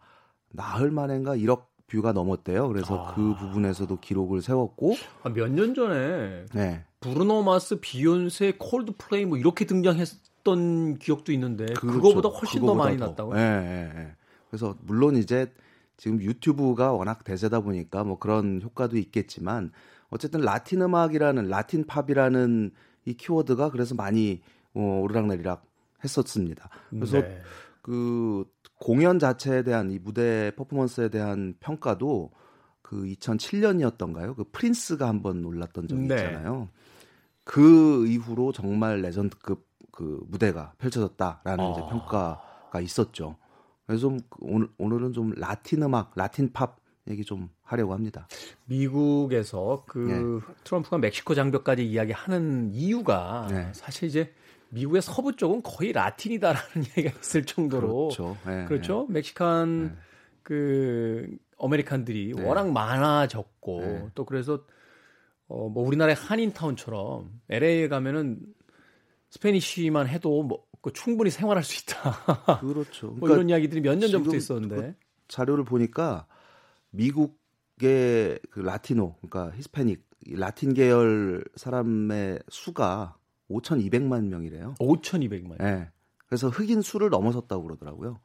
나흘 0.50 0.90
만인가 0.90 1.36
1억 1.36 1.67
뷰가 1.88 2.12
넘었대요. 2.12 2.68
그래서 2.68 3.06
아. 3.06 3.14
그 3.14 3.34
부분에서도 3.34 3.98
기록을 4.00 4.42
세웠고 4.42 4.94
아, 5.22 5.30
몇년 5.30 5.74
전에 5.74 6.44
네. 6.54 6.84
브루노 7.00 7.42
마스, 7.42 7.80
비욘세, 7.80 8.54
콜드플레이 8.58 9.24
뭐 9.24 9.38
이렇게 9.38 9.64
등장했던 9.64 10.98
기억도 10.98 11.32
있는데 11.32 11.66
그렇죠. 11.66 11.86
그거보다 12.00 12.28
훨씬 12.28 12.60
그거보다 12.60 12.66
더 12.66 12.84
많이 12.84 12.98
더. 12.98 13.06
났다고요? 13.06 13.34
네, 13.34 13.60
네, 13.60 13.92
네. 13.94 14.12
그래서 14.50 14.76
물론 14.82 15.16
이제 15.16 15.52
지금 15.96 16.20
유튜브가 16.20 16.92
워낙 16.92 17.24
대세다 17.24 17.60
보니까 17.60 18.04
뭐 18.04 18.18
그런 18.18 18.60
효과도 18.62 18.96
있겠지만 18.96 19.72
어쨌든 20.10 20.40
라틴 20.40 20.82
음악이라는 20.82 21.48
라틴 21.48 21.86
팝이라는 21.86 22.70
이 23.06 23.14
키워드가 23.14 23.70
그래서 23.70 23.94
많이 23.94 24.40
어, 24.74 25.00
오르락내리락 25.02 25.64
했었습니다. 26.04 26.68
그래서 26.90 27.20
네. 27.20 27.40
그 27.88 28.44
공연 28.78 29.18
자체에 29.18 29.62
대한 29.62 29.90
이 29.90 29.98
무대 29.98 30.52
퍼포먼스에 30.56 31.08
대한 31.08 31.54
평가도 31.58 32.30
그 32.82 33.04
2007년이었던가요? 33.04 34.36
그 34.36 34.44
프린스가 34.52 35.08
한번 35.08 35.42
올랐던 35.42 35.88
적이 35.88 36.02
네. 36.02 36.14
있잖아요. 36.16 36.68
그 37.44 38.06
이후로 38.06 38.52
정말 38.52 39.00
레전드급 39.00 39.66
그 39.90 40.22
무대가 40.28 40.74
펼쳐졌다라는 40.76 41.64
아. 41.64 41.70
이제 41.70 41.80
평가가 41.88 42.80
있었죠. 42.82 43.36
그래서 43.86 44.02
좀 44.02 44.18
오늘 44.40 44.68
오늘은 44.76 45.14
좀 45.14 45.32
라틴 45.34 45.82
음악, 45.82 46.12
라틴 46.14 46.52
팝 46.52 46.76
얘기 47.08 47.24
좀 47.24 47.48
하려고 47.62 47.94
합니다. 47.94 48.28
미국에서 48.66 49.84
그 49.88 49.98
네. 49.98 50.52
트럼프가 50.64 50.98
멕시코 50.98 51.34
장벽까지 51.34 51.86
이야기하는 51.86 52.70
이유가 52.74 53.46
네. 53.50 53.70
사실 53.72 54.08
이제 54.08 54.34
미국의 54.70 55.02
서부 55.02 55.34
쪽은 55.34 55.62
거의 55.62 55.92
라틴이다라는 55.92 56.84
얘기가 56.96 57.18
있을 57.20 57.44
정도로 57.44 58.08
그렇죠. 58.08 58.36
네, 58.46 58.64
그렇죠? 58.66 59.06
네. 59.08 59.14
멕시칸 59.14 59.84
네. 59.88 59.94
그 60.42 61.36
American들이 61.58 62.34
네. 62.36 62.42
워낙 62.42 62.70
많아졌고 62.72 63.80
네. 63.80 64.06
또 64.14 64.24
그래서 64.24 64.64
어 65.48 65.68
뭐 65.70 65.82
우리나라의 65.86 66.14
한인타운처럼 66.14 67.40
LA에 67.48 67.88
가면은 67.88 68.38
스페니쉬만 69.30 70.06
해도 70.08 70.42
뭐그 70.42 70.92
충분히 70.92 71.30
생활할 71.30 71.64
수 71.64 71.82
있다. 71.82 72.60
그렇죠. 72.60 73.06
뭐 73.08 73.20
그러니까 73.20 73.34
이런 73.34 73.48
이야기들이 73.50 73.80
몇 73.80 73.94
년 73.98 74.10
전부터 74.10 74.36
있었는데 74.36 74.76
그 74.76 74.94
자료를 75.28 75.64
보니까 75.64 76.26
미국의 76.90 78.38
그 78.50 78.60
라티노 78.60 79.16
그러니까 79.20 79.56
히스패닉 79.56 80.06
라틴 80.32 80.74
계열 80.74 81.44
사람의 81.56 82.40
수가 82.48 83.16
5,200만 83.50 84.26
명이래요. 84.26 84.74
5,200만. 84.78 85.58
네. 85.58 85.88
그래서 86.26 86.48
흑인 86.48 86.82
수를 86.82 87.10
넘어섰다고 87.10 87.62
그러더라고요. 87.62 88.18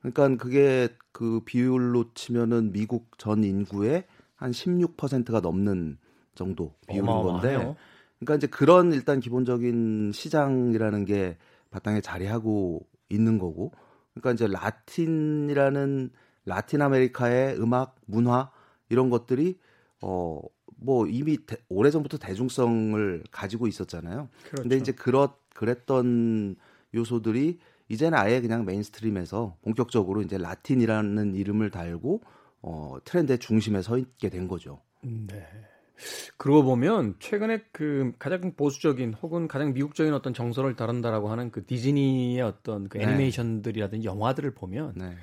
그러니까 0.00 0.42
그게 0.42 0.88
그 1.12 1.40
비율로 1.44 2.12
치면은 2.14 2.72
미국 2.72 3.16
전 3.18 3.44
인구의 3.44 4.04
한 4.34 4.50
16%가 4.50 5.40
넘는 5.40 5.98
정도 6.34 6.74
비율인 6.88 7.06
건데. 7.06 7.74
그러니까 8.18 8.36
이제 8.36 8.46
그런 8.46 8.92
일단 8.92 9.20
기본적인 9.20 10.12
시장이라는 10.12 11.04
게 11.04 11.36
바탕에 11.70 12.00
자리하고 12.00 12.86
있는 13.08 13.38
거고. 13.38 13.72
그러니까 14.14 14.32
이제 14.32 14.46
라틴이라는 14.46 16.10
라틴 16.46 16.82
아메리카의 16.82 17.60
음악, 17.60 17.96
문화 18.06 18.50
이런 18.88 19.10
것들이 19.10 19.58
어 20.00 20.40
뭐 20.76 21.06
이미 21.06 21.38
대, 21.46 21.56
오래전부터 21.68 22.18
대중성을 22.18 23.24
가지고 23.30 23.66
있었잖아요. 23.66 24.28
그렇죠. 24.44 24.62
근데 24.62 24.76
이제 24.76 24.92
그렇 24.92 25.36
그랬던 25.54 26.56
요소들이 26.94 27.58
이제는 27.88 28.18
아예 28.18 28.40
그냥 28.40 28.64
mainstream에서 28.64 29.56
본격적으로 29.62 30.22
이제 30.22 30.38
라틴이라는 30.38 31.34
이름을 31.34 31.70
달고 31.70 32.22
어 32.62 32.96
트렌드의 33.04 33.38
중심에 33.38 33.82
서 33.82 33.98
있게 33.98 34.30
된 34.30 34.48
거죠. 34.48 34.80
네. 35.02 35.46
그러고 36.36 36.64
보면 36.64 37.14
최근에 37.20 37.64
그 37.72 38.12
가장 38.18 38.54
보수적인 38.56 39.14
혹은 39.14 39.46
가장 39.46 39.72
미국적인 39.74 40.12
어떤 40.12 40.34
정서를 40.34 40.74
다룬다라고 40.74 41.30
하는 41.30 41.50
그 41.50 41.64
디즈니의 41.64 42.40
어떤 42.42 42.88
그 42.88 42.98
네. 42.98 43.04
애니메이션들이라든지 43.04 44.06
영화들을 44.06 44.54
보면 44.54 44.94
네. 44.96 45.16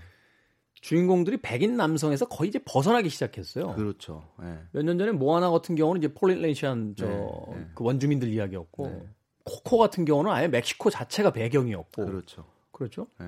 주인공들이 0.82 1.38
백인 1.38 1.78
남성에서 1.78 2.28
거의 2.28 2.50
이제 2.50 2.60
벗어나기 2.66 3.10
시작했어요. 3.10 3.76
그렇죠. 3.76 4.28
예. 4.44 4.60
몇년 4.72 4.98
전에 4.98 5.12
모아나 5.12 5.52
같은 5.52 5.76
경우는 5.76 6.02
이제 6.02 6.14
폴리네이션 6.14 6.96
저 6.98 7.06
네, 7.06 7.56
네. 7.56 7.68
그 7.76 7.84
원주민들 7.84 8.30
이야기였고 8.30 8.88
네. 8.88 9.04
코코 9.44 9.78
같은 9.78 10.06
경우는 10.06 10.32
아예 10.32 10.48
멕시코 10.48 10.90
자체가 10.90 11.32
배경이었고 11.32 12.06
그렇죠. 12.06 12.46
그렇죠. 12.72 13.08
예. 13.22 13.26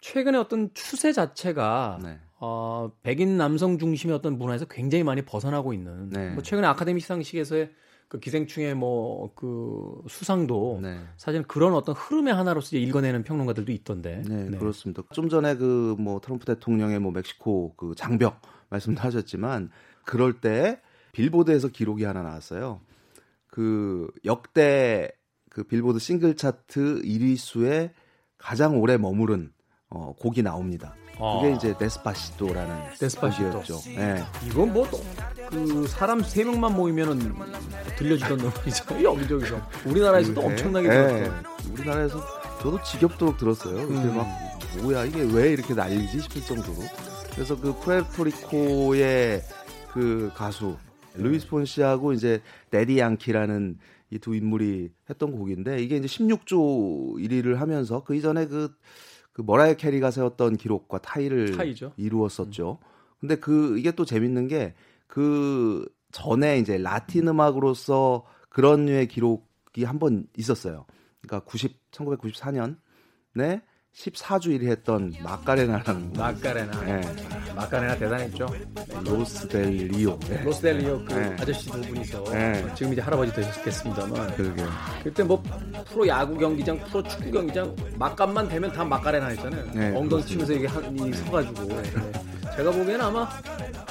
최근에 0.00 0.38
어떤 0.38 0.70
추세 0.74 1.12
자체가 1.12 2.00
네. 2.02 2.18
어, 2.40 2.90
백인 3.02 3.36
남성 3.36 3.78
중심의 3.78 4.14
어떤 4.14 4.36
문화에서 4.38 4.64
굉장히 4.66 5.04
많이 5.04 5.22
벗어나고 5.22 5.72
있는. 5.72 6.10
네. 6.10 6.30
뭐 6.30 6.42
최근에 6.42 6.66
아카데미 6.66 7.00
시상식에서의 7.00 7.70
그 8.08 8.18
기생충의 8.20 8.74
뭐 8.74 9.32
그 9.34 10.02
수상도 10.08 10.78
네. 10.82 10.98
사실 11.16 11.42
그런 11.42 11.74
어떤 11.74 11.94
흐름의 11.94 12.32
하나로서 12.34 12.68
이제 12.68 12.78
읽어내는 12.78 13.22
평론가들도 13.24 13.70
있던데. 13.72 14.22
네, 14.26 14.56
그렇습니다. 14.58 15.02
좀 15.12 15.28
전에 15.28 15.56
그 15.56 15.96
뭐 15.98 16.20
트럼프 16.20 16.44
대통령의 16.46 16.98
뭐 17.00 17.12
멕시코 17.12 17.74
그 17.76 17.94
장벽 17.96 18.40
말씀도 18.70 19.00
하셨지만 19.00 19.70
그럴 20.04 20.40
때 20.40 20.80
빌보드에서 21.12 21.68
기록이 21.68 22.04
하나 22.04 22.22
나왔어요. 22.22 22.80
그 23.48 24.10
역대 24.24 25.10
그 25.50 25.64
빌보드 25.64 25.98
싱글 25.98 26.36
차트 26.36 27.02
1위 27.02 27.36
수에 27.36 27.92
가장 28.36 28.78
오래 28.80 28.96
머무른 28.96 29.52
어, 29.88 30.14
곡이 30.18 30.42
나옵니다. 30.42 30.94
그게 31.18 31.52
아. 31.52 31.56
이제 31.56 31.76
Despacito라는 31.76 32.76
Despacito. 32.98 33.50
곡이었죠. 33.50 33.80
네. 33.96 34.24
이건 34.46 34.72
뭐 34.72 34.86
그 35.50 35.86
사람 35.86 36.22
세 36.22 36.44
명만 36.44 36.74
모이면은 36.74 37.34
들려주던 37.96 38.38
노래죠. 38.38 38.84
여기저기서 39.02 39.60
우리나라에서도 39.86 40.40
네. 40.40 40.46
엄청나게 40.46 40.88
네. 40.88 40.94
들었고. 41.24 41.72
우리나라에서 41.72 42.20
저도 42.60 42.82
지겹도록 42.82 43.38
들었어요. 43.38 43.86
근데 43.86 44.08
음. 44.08 44.16
막 44.16 44.26
뭐야 44.82 45.06
이게 45.06 45.22
왜 45.22 45.52
이렇게 45.52 45.72
난리지 45.74 46.20
싶을 46.20 46.42
정도로. 46.42 46.76
그래서 47.34 47.58
그 47.58 47.72
푸에르토리코의 47.80 49.42
그 49.92 50.30
가수 50.34 50.76
루이스 51.14 51.48
폰시하고 51.48 52.12
이제 52.12 52.42
대디 52.70 52.98
양키라는 52.98 53.78
이 54.10 54.18
두 54.18 54.34
인물이 54.34 54.90
했던 55.10 55.32
곡인데 55.32 55.82
이게 55.82 55.96
이제 55.96 56.06
16주 56.06 57.16
1위를 57.18 57.56
하면서 57.56 58.02
그 58.04 58.14
이전에 58.14 58.46
그, 58.46 58.70
그 59.38 59.42
머라이어 59.46 59.74
캐리가 59.74 60.10
세웠던 60.10 60.56
기록과 60.56 60.98
타이를 60.98 61.56
타이죠. 61.56 61.92
이루었었죠. 61.96 62.78
근데 63.20 63.36
그 63.36 63.78
이게 63.78 63.92
또 63.92 64.04
재밌는 64.04 64.48
게 64.48 64.74
그 65.08 65.88
전에 66.12 66.58
이제 66.58 66.78
라틴 66.78 67.26
음악으로서 67.28 68.24
그런 68.50 68.86
류의 68.86 69.08
기록이 69.08 69.84
한 69.84 69.98
번 69.98 70.26
있었어요. 70.36 70.86
그러니까 71.22 71.44
90 71.48 71.90
1994년에 71.90 73.62
14주 73.96 74.46
1위 74.58 74.68
했던 74.68 75.12
마카레나라는 75.22 76.12
마카레나. 76.12 76.80
네. 76.84 77.00
마카레나 77.54 77.96
대단했죠. 77.96 78.46
로스 79.04 79.48
델 79.48 79.88
리오. 79.88 80.16
네. 80.20 80.42
로스 80.44 80.65
델 80.65 80.78
리오 80.78 81.04
그 81.04 81.12
네. 81.14 81.36
아저씨 81.40 81.68
두 81.68 81.80
분이서 81.80 82.24
네. 82.32 82.64
지금 82.76 82.92
이제 82.92 83.02
할아버지 83.02 83.32
되셨겠습니다만 83.32 84.36
그러게요. 84.36 84.68
그때 85.02 85.22
뭐 85.24 85.42
프로 85.86 86.06
야구 86.06 86.38
경기장, 86.38 86.78
프로 86.84 87.02
축구 87.02 87.30
경기장 87.32 87.74
막간만 87.96 88.48
되면 88.48 88.72
다 88.72 88.84
마카레나 88.84 89.26
했잖아요. 89.28 89.70
네, 89.74 89.96
엉덩이. 89.96 90.24
치면서 90.24 90.52
이게 90.52 90.66
한이 90.66 91.12
서가지고. 91.14 91.68
네. 92.58 92.64
제가 92.64 92.72
보기에는 92.72 93.00
아마 93.00 93.28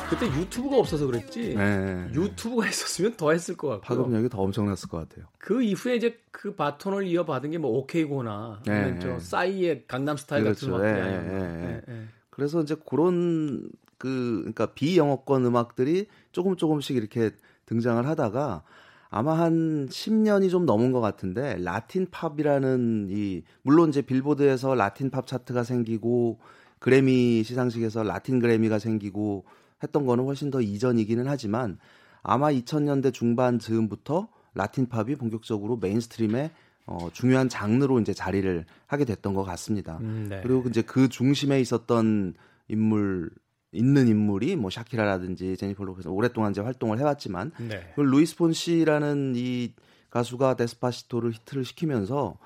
그때 0.10 0.26
유튜브가 0.28 0.78
없어서 0.78 1.06
그랬지. 1.06 1.56
네. 1.56 2.08
유튜브가 2.14 2.68
있었으면 2.68 3.16
더 3.16 3.32
했을 3.32 3.56
것 3.56 3.70
같고. 3.70 3.84
파급력이 3.86 4.28
더 4.30 4.42
엄청났을 4.42 4.90
것 4.90 4.98
같아요. 5.08 5.26
그 5.40 5.62
이후에 5.62 5.96
이제 5.96 6.20
그 6.32 6.54
바톤을 6.54 7.08
이어받은 7.08 7.52
게 7.52 7.58
뭐 7.58 7.72
OK 7.80 8.07
Go나 8.07 8.62
네, 8.66 8.72
아니면 8.72 9.00
저 9.00 9.08
네. 9.08 9.20
싸이의 9.20 9.86
강남스타일 9.88 10.44
같은 10.44 10.68
그렇죠. 10.70 10.86
예. 10.86 10.92
예, 10.92 11.82
예. 11.90 12.04
그래서 12.30 12.62
이제 12.62 12.76
그런 12.88 13.70
그 13.98 14.38
그러니까 14.40 14.68
비영어권 14.74 15.46
음악들이 15.46 16.08
조금 16.32 16.56
조금씩 16.56 16.98
이렇게 16.98 17.32
등장을 17.66 18.06
하다가 18.06 18.64
아마 19.10 19.40
한 19.40 19.88
10년이 19.88 20.52
좀 20.52 20.66
넘은 20.66 20.92
것 20.92 21.00
같은데 21.00 21.56
라틴 21.60 22.08
팝이라는 22.12 23.08
이 23.10 23.44
물론 23.64 23.90
이제 23.90 24.02
빌보드에서 24.02 24.76
라틴 24.76 25.10
팝 25.10 25.26
차트가 25.26 25.64
생기고 25.64 26.40
그래미 26.80 27.44
시상식에서 27.44 28.04
라틴 28.04 28.40
그래미가 28.40 28.80
생기고 28.80 29.46
했던 29.84 30.06
거는 30.06 30.26
훨씬 30.26 30.52
더 30.52 30.62
이전이기는 30.62 31.28
하지만 31.28 31.78
아마 32.24 32.52
2000년대 32.52 33.14
중반 33.14 33.60
즈음부터 33.60 34.28
라틴 34.54 34.88
팝이 34.88 35.16
본격적으로 35.16 35.78
mainstream의 35.78 36.52
어, 36.88 37.10
중요한 37.12 37.50
장르로 37.50 38.00
이제 38.00 38.14
자리를 38.14 38.66
하게 38.86 39.06
됐던 39.06 39.34
것 39.34 39.44
같습니다. 39.44 39.98
음, 40.02 40.28
네. 40.30 40.40
그리고 40.42 40.64
이제 40.70 40.82
그 40.82 41.10
중심에 41.10 41.60
있었던 41.60 42.34
인물 42.70 43.30
있는 43.74 44.08
인물이 44.08 44.56
뭐 44.56 44.70
샤키라라든지 44.70 45.58
제니퍼 45.58 45.84
로페스 45.84 46.08
오랫동안 46.08 46.52
이제 46.52 46.62
활동을 46.62 47.00
해왔지만 47.00 47.52
네. 47.60 47.92
그 47.96 48.02
루이스 48.02 48.38
폰시라는 48.38 49.34
이 49.36 49.74
가수가 50.10 50.56
Despacito를 50.56 51.34
히트를 51.34 51.66
시키면서 51.66 52.38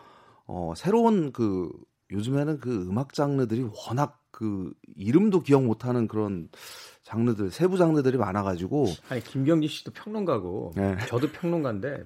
어 0.48 0.74
새로운 0.76 1.32
그 1.32 1.72
요즘에는 2.12 2.60
그 2.60 2.88
음악 2.88 3.14
장르들이 3.14 3.64
워낙 3.88 4.21
그 4.42 4.74
이름도 4.96 5.42
기억 5.42 5.64
못하는 5.66 6.08
그런 6.08 6.50
장르들 7.04 7.52
세부 7.52 7.78
장르들이 7.78 8.18
많아가지고 8.18 8.88
아니 9.10 9.24
김경진 9.24 9.68
씨도 9.68 9.92
평론가고 9.92 10.72
네. 10.76 10.98
저도 11.08 11.32
평론가인데 11.32 12.06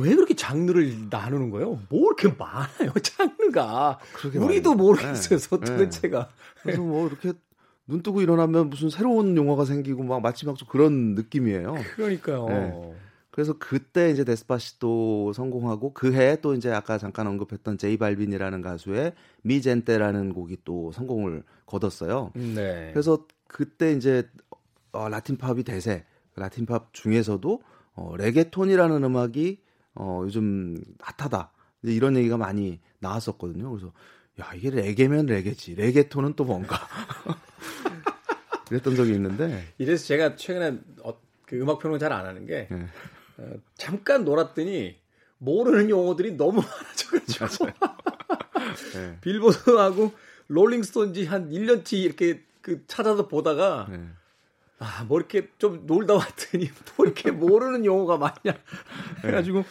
왜 0.00 0.14
그렇게 0.14 0.34
장르를 0.36 1.08
나누는 1.10 1.50
거예요? 1.50 1.80
뭐 1.88 2.12
이렇게 2.16 2.28
많아요 2.38 2.92
장르가 3.02 3.98
우리도. 4.32 4.74
모르겠어요 4.76 5.40
네. 5.40 5.56
도대체가 5.58 6.28
그래서 6.62 6.82
뭐 6.82 7.08
이렇게 7.08 7.32
눈 7.88 8.04
뜨고 8.04 8.22
일어나면 8.22 8.70
무슨 8.70 8.90
새로운 8.90 9.36
용어가 9.36 9.64
생기고 9.64 10.04
막 10.04 10.20
마치 10.22 10.46
막좀 10.46 10.68
그런 10.68 11.16
느낌이에요. 11.16 11.74
그러니까요. 11.96 12.94
네. 13.38 13.42
그래서 13.42 13.54
그때 13.58 14.10
이제 14.10 14.24
Despacito 14.24 15.32
성공하고 15.32 15.92
그 15.94 16.12
해에 16.12 16.40
또 16.40 16.54
이제 16.54 16.72
아까 16.72 16.98
잠깐 16.98 17.28
언급했던 17.28 17.78
제이 17.78 17.96
발빈이라는 17.96 18.62
가수의 18.62 19.12
Mi 19.42 19.56
Gente라는 19.56 20.32
곡이 20.32 20.58
또 20.64 20.90
성공을 20.90 21.44
거뒀어요. 21.66 22.32
네. 22.34 22.90
그래서 22.92 23.26
그때 23.46 23.92
이제 23.92 24.28
어, 24.90 25.08
라틴 25.08 25.36
팝이 25.36 25.62
대세. 25.62 26.04
라틴 26.34 26.66
팝 26.66 26.92
중에서도 26.92 27.62
어, 27.94 28.16
레게톤이라는 28.16 29.04
음악이 29.04 29.60
어, 29.94 30.22
요즘 30.24 30.76
핫하다. 31.00 31.52
이제 31.84 31.92
이런 31.92 32.16
얘기가 32.16 32.36
많이 32.36 32.80
나왔었거든요. 32.98 33.70
그래서 33.70 33.92
야 34.40 34.52
이게 34.54 34.70
레게면 34.70 35.26
레게지. 35.26 35.76
레게톤은 35.76 36.34
또 36.34 36.44
뭔가. 36.44 36.76
그랬던 38.68 38.96
적이 38.96 39.12
있는데. 39.12 39.64
이래서 39.78 40.04
제가 40.06 40.34
최근에 40.36 40.78
어, 41.04 41.14
그 41.46 41.56
음악 41.60 41.78
평론 41.78 41.98
잘 41.98 42.12
안 42.12 42.26
하는 42.26 42.44
게 42.46 42.66
네. 42.70 42.86
어, 43.38 43.52
잠깐 43.76 44.24
놀았더니 44.24 44.96
모르는 45.38 45.90
용어들이 45.90 46.32
너무 46.32 46.62
많아져가지고 46.62 47.66
네. 48.94 49.18
빌보드하고 49.22 50.12
롤링스톤지 50.48 51.26
한 51.26 51.50
1년치 51.50 51.94
이렇게 51.94 52.42
그 52.60 52.84
찾아서 52.86 53.28
보다가 53.28 53.86
네. 53.90 54.08
아, 54.80 55.04
뭐 55.08 55.18
이렇게 55.18 55.48
좀 55.58 55.86
놀다 55.86 56.14
왔더니 56.14 56.70
뭐 56.96 57.06
이렇게 57.06 57.30
모르는 57.30 57.84
용어가 57.84 58.16
많냐 58.18 58.58
해가지고 59.24 59.64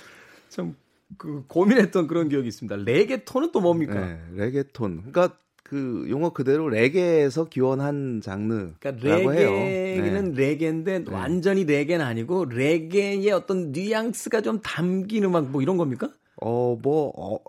참 0.50 0.76
그 1.16 1.46
고민했던 1.48 2.08
그런 2.08 2.28
기억이 2.28 2.48
있습니다. 2.48 2.76
레게톤은 2.78 3.52
또 3.52 3.62
뭡니까? 3.62 3.94
네, 3.94 4.20
레게톤. 4.34 5.12
그러니까 5.12 5.38
그 5.70 6.06
용어 6.10 6.30
그대로 6.30 6.70
레게에서 6.70 7.46
기원한 7.46 8.22
장르라고 8.22 8.76
그러니까 8.80 9.32
해요. 9.32 9.52
레게는 9.52 10.34
네. 10.34 10.48
레게인데 10.48 11.04
완전히 11.12 11.66
레게는 11.66 12.06
아니고 12.06 12.46
레게의 12.46 13.30
어떤 13.32 13.74
뉘앙스가 13.74 14.42
좀 14.42 14.62
담긴 14.62 15.26
음악 15.26 15.50
뭐 15.50 15.62
이런 15.62 15.76
겁니까? 15.76 16.10
어, 16.42 16.78
뭐, 16.82 17.12
어, 17.18 17.40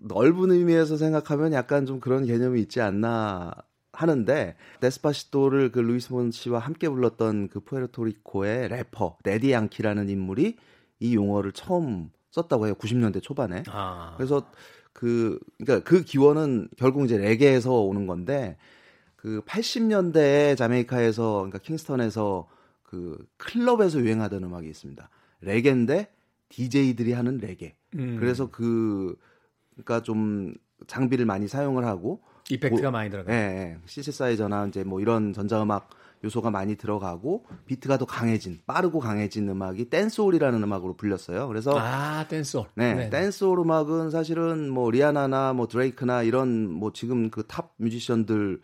넓은 0.00 0.50
의미에서 0.50 0.96
생각하면 0.96 1.52
약간 1.52 1.86
좀 1.86 2.00
그런 2.00 2.26
개념이 2.26 2.60
있지 2.62 2.80
않나 2.80 3.52
하는데, 3.92 4.56
Despacito를 4.80 5.70
그 5.70 5.78
루이스 5.78 6.12
폰시와 6.12 6.58
함께 6.58 6.88
불렀던 6.88 7.48
그 7.48 7.60
푸에르토리코의 7.60 8.68
래퍼, 8.68 9.18
대디 9.24 9.52
양키라는 9.52 10.08
인물이 10.08 10.56
이 11.00 11.14
용어를 11.14 11.52
처음 11.52 12.10
썼다고 12.30 12.66
해요. 12.66 12.74
90년대 12.74 13.22
초반에. 13.22 13.62
아, 13.68 14.14
그래서 14.16 14.50
그, 14.92 15.38
그러니까 15.58 15.88
그 15.88 16.02
기원은 16.02 16.68
결국 16.76 17.04
이제 17.04 17.16
레게에서 17.18 17.72
오는 17.82 18.06
건데, 18.06 18.56
그 19.16 19.42
80년대에 19.46 20.56
자메이카에서, 20.56 21.34
그러니까 21.38 21.58
킹스턴에서 21.58 22.48
그 22.82 23.18
클럽에서 23.36 24.00
유행하던 24.00 24.42
음악이 24.44 24.68
있습니다. 24.68 25.10
레게인데 25.42 26.10
DJ들이 26.48 27.12
하는 27.12 27.38
레게. 27.38 27.76
음, 27.94 28.16
그래서 28.18 28.50
그 28.50 29.16
그러니까 29.74 30.02
좀 30.02 30.54
장비를 30.86 31.26
많이 31.26 31.48
사용을 31.48 31.84
하고 31.84 32.20
이펙트가 32.50 32.82
뭐- 32.82 32.90
많이 32.92 33.10
들어가. 33.10 33.32
예, 33.32 33.36
예. 33.36 33.78
시시사이저나 33.84 34.66
이제 34.68 34.84
뭐 34.84 35.00
이런 35.00 35.32
전자음악 35.32 35.90
요소가 36.24 36.50
많이 36.50 36.76
들어가고 36.76 37.44
비트가 37.66 37.96
더 37.98 38.04
강해진 38.04 38.58
빠르고 38.66 38.98
강해진 38.98 39.48
음악이 39.48 39.88
댄스홀이라는 39.90 40.62
음악으로 40.62 40.94
불렸어요. 40.96 41.46
그래서 41.48 41.72
아 41.78 42.26
댄스홀. 42.28 42.66
네, 42.74 42.94
네네. 42.94 43.10
댄스홀 43.10 43.58
음악은 43.60 44.10
사실은 44.10 44.68
뭐 44.68 44.90
리아나나 44.90 45.52
뭐 45.52 45.68
드레이크나 45.68 46.22
이런 46.22 46.70
뭐 46.70 46.92
지금 46.92 47.30
그 47.30 47.44
top 47.46 47.72
뮤지션들의 47.76 48.58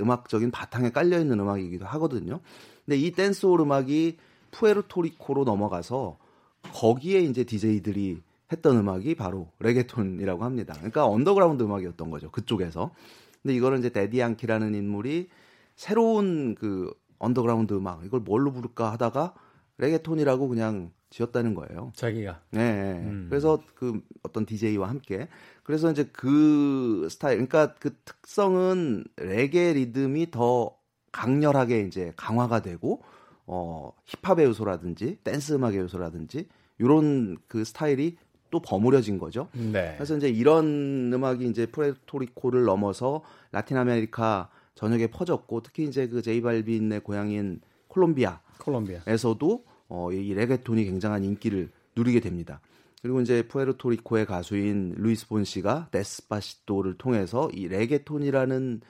음악적인 0.00 0.50
바탕에 0.50 0.90
깔려 0.90 1.18
있는 1.18 1.40
음악이기도 1.40 1.86
하거든요. 1.86 2.40
근데 2.84 2.96
이 2.98 3.10
댄스홀 3.12 3.60
음악이 3.60 4.18
푸에르토리코로 4.50 5.44
넘어가서 5.44 6.18
거기에 6.74 7.20
이제 7.20 7.44
DJ들이 7.44 8.22
했던 8.52 8.76
음악이 8.76 9.14
바로 9.14 9.48
레게톤이라고 9.60 10.44
합니다. 10.44 10.74
그러니까 10.74 11.06
언더그라운드 11.06 11.62
음악이었던 11.62 12.10
거죠. 12.10 12.30
그쪽에서. 12.30 12.90
근데 13.42 13.54
이거는 13.54 13.78
이제 13.78 13.88
대디 13.90 14.18
양키라는 14.20 14.74
인물이 14.74 15.28
새로운 15.80 16.54
그 16.56 16.92
언더그라운드 17.18 17.72
음악 17.72 18.04
이걸 18.04 18.20
뭘로 18.20 18.52
부를까 18.52 18.92
하다가 18.92 19.32
레게톤이라고 19.78 20.46
그냥 20.46 20.90
지었다는 21.08 21.54
거예요. 21.54 21.90
자기가. 21.96 22.42
네. 22.50 23.02
음. 23.02 23.28
그래서 23.30 23.62
그 23.74 24.02
어떤 24.22 24.44
DJ와 24.44 24.90
함께 24.90 25.26
그래서 25.62 25.90
이제 25.90 26.10
그 26.12 27.08
스타일 27.10 27.36
그러니까 27.36 27.76
그 27.76 27.96
특성은 28.04 29.04
레게 29.16 29.72
리듬이 29.72 30.30
더 30.30 30.76
강렬하게 31.12 31.80
이제 31.80 32.12
강화가 32.14 32.60
되고 32.60 33.02
어 33.46 33.90
힙합의 34.04 34.44
요소라든지 34.44 35.16
댄스 35.24 35.54
음악의 35.54 35.78
요소라든지 35.78 36.46
요런 36.78 37.38
그 37.48 37.64
스타일이 37.64 38.18
또 38.50 38.60
버무려진 38.60 39.16
거죠. 39.16 39.48
네. 39.54 39.94
그래서 39.96 40.14
이제 40.14 40.28
이런 40.28 41.10
음악이 41.10 41.46
이제 41.48 41.64
푸에르토리코를 41.64 42.64
넘어서 42.64 43.22
라틴 43.50 43.78
아메리카 43.78 44.50
전역에 44.80 45.08
퍼졌고 45.08 45.62
특히 45.62 45.84
이제 45.84 46.08
그 46.08 46.22
제이 46.22 46.40
발빈의 46.40 47.00
고향인 47.00 47.60
콜롬비아 47.86 48.40
콜롬비아. 48.58 49.00
에서도 49.06 49.64
어, 49.88 50.10
이 50.10 50.32
레게톤이 50.32 50.84
굉장한 50.84 51.22
인기를 51.22 51.70
누리게 51.96 52.20
됩니다. 52.20 52.62
그리고 53.02 53.20
이제 53.20 53.46
푸에르토리코의 53.46 54.24
가수인 54.24 54.94
루이스 54.96 55.28
폰시가 55.28 55.88
데스파시토를 55.90 56.96
통해서 56.96 57.50
이 57.52 57.68
레게톤이라는 57.68 58.80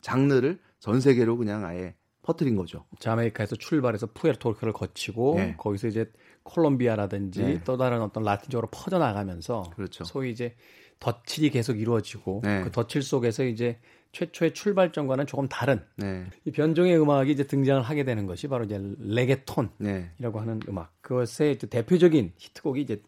장르를 0.00 0.60
전 0.78 1.00
세계로 1.00 1.36
그냥 1.36 1.66
아예 1.66 1.94
퍼뜨린 2.22 2.56
거죠. 2.56 2.86
자메이카에서 2.98 3.56
출발해서 3.56 4.08
푸에르토리코를 4.14 4.72
거치고 4.72 5.34
네. 5.36 5.54
거기서 5.58 5.88
이제 5.88 6.10
콜롬비아라든지 6.42 7.42
네. 7.42 7.60
또 7.64 7.76
다른 7.76 8.00
어떤 8.00 8.22
라틴 8.22 8.48
쪽으로 8.48 8.68
퍼져 8.70 8.98
나가면서 8.98 9.70
그렇죠. 9.74 10.04
소위 10.04 10.30
이제 10.30 10.54
덧칠이 11.00 11.50
계속 11.50 11.78
이루어지고 11.78 12.40
네. 12.44 12.62
그 12.62 12.70
덧칠 12.70 13.02
속에서 13.02 13.44
이제 13.44 13.78
최초의 14.14 14.54
출발점과는 14.54 15.26
조금 15.26 15.46
다른 15.48 15.80
네, 15.96 16.24
이 16.44 16.50
변종의 16.50 16.98
음악이 16.98 17.30
이제 17.32 17.44
등장을 17.46 17.82
하게 17.82 18.04
되는 18.04 18.26
것이 18.26 18.48
바로 18.48 18.64
이제 18.64 18.80
레게톤이라고 18.98 19.74
네, 19.78 20.06
하는 20.18 20.60
음악. 20.68 20.92
그것의 21.02 21.58
대표적인 21.58 22.32
히트곡이 22.38 22.80
이제 22.80 23.02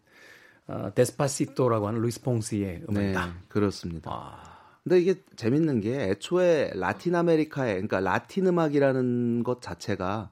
어, 0.67 0.91
데스파시토라고 0.93 1.87
하는 1.87 2.01
루이스 2.01 2.21
폰시의 2.21 2.61
네, 2.61 2.83
음악이다. 2.89 3.35
그렇습니다. 3.47 4.11
아, 4.11 4.79
근데 4.83 4.99
이게 4.99 5.15
재밌는 5.35 5.79
게 5.79 6.09
애초에 6.09 6.71
라틴 6.75 7.15
아메리카의 7.15 7.73
그러니까 7.73 8.01
라틴 8.01 8.47
음악이라는 8.47 9.43
것 9.43 9.61
자체가 9.61 10.29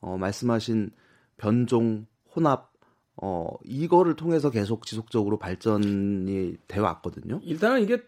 어, 0.00 0.16
말씀하신 0.16 0.90
변종 1.36 2.06
혼합 2.34 2.72
어, 3.16 3.48
이거를 3.64 4.16
통해서 4.16 4.50
계속 4.50 4.86
지속적으로 4.86 5.38
발전이 5.38 6.56
돼 6.66 6.80
왔거든요. 6.80 7.40
일단은 7.44 7.82
이게 7.82 8.02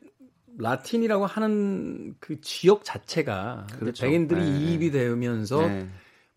라틴이라고 0.59 1.27
하는 1.27 2.15
그 2.21 2.41
지역 2.41 2.85
자체가 2.85 3.67
그렇죠. 3.79 4.05
백인들이 4.07 4.41
네. 4.41 4.59
유입이 4.59 4.91
되면서 4.91 5.67
네. 5.67 5.87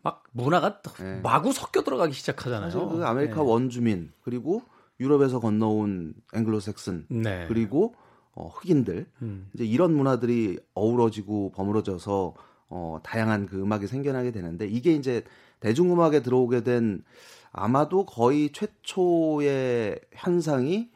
막 0.02 0.24
문화가 0.32 0.82
네. 0.82 1.20
마구 1.22 1.52
섞여 1.52 1.84
들어가기 1.84 2.14
시작하잖아요. 2.14 2.72
사실 2.72 2.88
그 2.88 3.06
아메리카 3.06 3.36
네. 3.36 3.42
원주민 3.42 4.12
그리고 4.24 4.62
유럽에서 5.00 5.40
건너온 5.40 6.14
앵글로색슨 6.34 7.06
네. 7.10 7.46
그리고 7.48 7.96
어, 8.34 8.48
흑인들 8.48 9.06
음. 9.22 9.50
이제 9.54 9.66
이런 9.66 9.94
문화들이 9.96 10.60
어우러지고 10.74 11.52
버무러져서 11.52 12.34
어, 12.70 13.00
다양한 13.04 13.48
그 13.48 13.62
음악이 13.62 13.88
생겨나게 13.88 14.32
되는데 14.32 14.68
이게 14.68 14.94
이제 14.94 15.24
대중음악에 15.60 16.22
들어오게 16.22 16.64
된 16.64 17.04
아마도 17.52 18.06
거의 18.06 18.52
최초의 18.52 20.00
현상이 20.14 20.90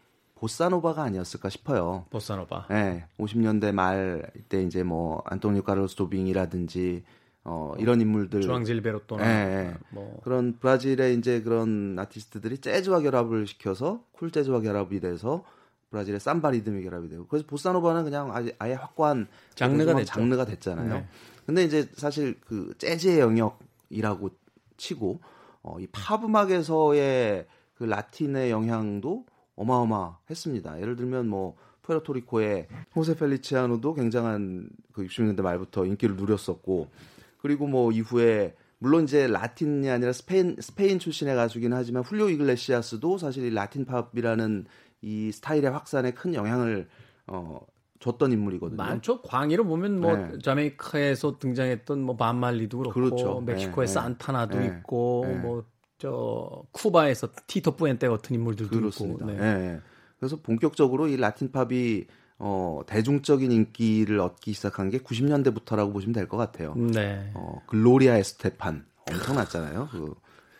보사노바가 0.43 1.03
아니었을까 1.03 1.47
싶어요. 1.47 2.05
보사노바. 2.09 2.67
예, 2.71 3.05
50년대 3.17 3.71
말 3.71 4.29
때 4.49 4.61
이제 4.63 4.83
뭐 4.83 5.23
안토니오 5.25 5.61
카를로스 5.61 5.95
조빙이라든지 5.95 7.03
어, 7.45 7.73
이런 7.77 8.01
인물들 8.01 8.41
주앙 8.41 8.65
질베르토나 8.65 9.23
예, 9.25 9.29
예. 9.69 9.73
뭐 9.91 10.19
그런 10.23 10.57
브라질의 10.59 11.15
이제 11.17 11.41
그런 11.41 11.97
아티스트들이 11.97 12.57
재즈와 12.57 12.99
결합을 12.99 13.47
시켜서 13.47 14.03
쿨 14.11 14.31
재즈와 14.31 14.59
결합이 14.59 14.99
돼서 14.99 15.45
브라질의 15.91 16.19
삼바 16.19 16.51
리듬이 16.51 16.83
결합이 16.83 17.07
되고 17.07 17.25
그래서 17.27 17.45
보사노바는 17.47 18.03
그냥 18.03 18.35
아예, 18.35 18.53
아예 18.59 18.73
확고한 18.73 19.27
장르가 19.55 19.95
됐죠. 19.95 20.13
장르가 20.13 20.43
됐잖아요. 20.43 20.93
네. 20.93 21.07
근데 21.45 21.63
이제 21.63 21.87
사실 21.95 22.37
그 22.41 22.73
재즈의 22.77 23.19
영역이라고 23.19 24.29
치고 24.75 25.21
어, 25.61 25.77
이 25.79 25.87
팝 25.93 26.21
음악에서의 26.25 27.45
그 27.75 27.83
라틴의 27.85 28.51
영향도 28.51 29.25
어마어마했습니다. 29.55 30.81
예를 30.81 30.95
들면 30.95 31.27
뭐 31.27 31.55
푸에르토리코의 31.83 32.67
호세 32.95 33.15
펠리치아노도 33.15 33.93
굉장한 33.93 34.69
그 34.93 35.05
60년대 35.05 35.41
말부터 35.41 35.85
인기를 35.85 36.15
누렸었고 36.15 36.89
그리고 37.37 37.67
뭐 37.67 37.91
이후에 37.91 38.55
물론 38.79 39.03
이제 39.03 39.27
라틴이 39.27 39.89
아니라 39.89 40.11
스페인 40.11 40.57
스페인 40.59 40.99
출신의 40.99 41.35
가수긴 41.35 41.73
하지만 41.73 42.03
훌리오 42.03 42.29
이글레시아스도 42.29 43.17
사실 43.17 43.45
이 43.45 43.53
라틴 43.53 43.85
팝이라는 43.85 44.65
이 45.01 45.31
스타일의 45.31 45.71
확산에 45.71 46.11
큰 46.11 46.33
영향을 46.33 46.87
어 47.27 47.59
줬던 47.99 48.33
인물이거든요. 48.33 48.75
많죠. 48.75 49.21
광의를 49.21 49.63
보면 49.63 50.01
뭐 50.01 50.15
네. 50.17 50.37
자메이카에서 50.39 51.39
등장했던 51.39 52.01
뭐 52.01 52.17
밥 52.17 52.36
말리도 52.36 52.79
그렇고 52.79 52.93
그렇죠. 52.93 53.41
멕시코의 53.41 53.87
네, 53.87 53.93
산타나도 53.93 54.59
네. 54.59 54.65
있고 54.65 55.23
네. 55.25 55.35
뭐 55.35 55.63
저 56.03 56.63
쿠바에서 56.73 57.29
티토 57.47 57.77
뿌엔테 57.77 58.09
같은 58.09 58.35
인물들도 58.35 58.75
그렇습니다. 58.77 59.25
있고. 59.31 59.41
예, 59.41 59.47
예. 59.47 59.79
그래서 60.19 60.35
본격적으로 60.41 61.07
이 61.07 61.15
라틴 61.15 61.49
팝이 61.53 62.03
어, 62.39 62.81
대중적인 62.87 63.49
인기를 63.53 64.19
얻기 64.19 64.51
시작한 64.51 64.89
게 64.89 64.97
90년대부터라고 64.97 65.93
보시면 65.93 66.11
될 66.13 66.27
것 66.27 66.35
같아요. 66.35 66.73
네. 66.75 67.31
어, 67.35 67.61
글로리아 67.67 68.17
에스테판 68.17 68.85
엄청났잖아요. 69.09 69.87
그 69.93 70.13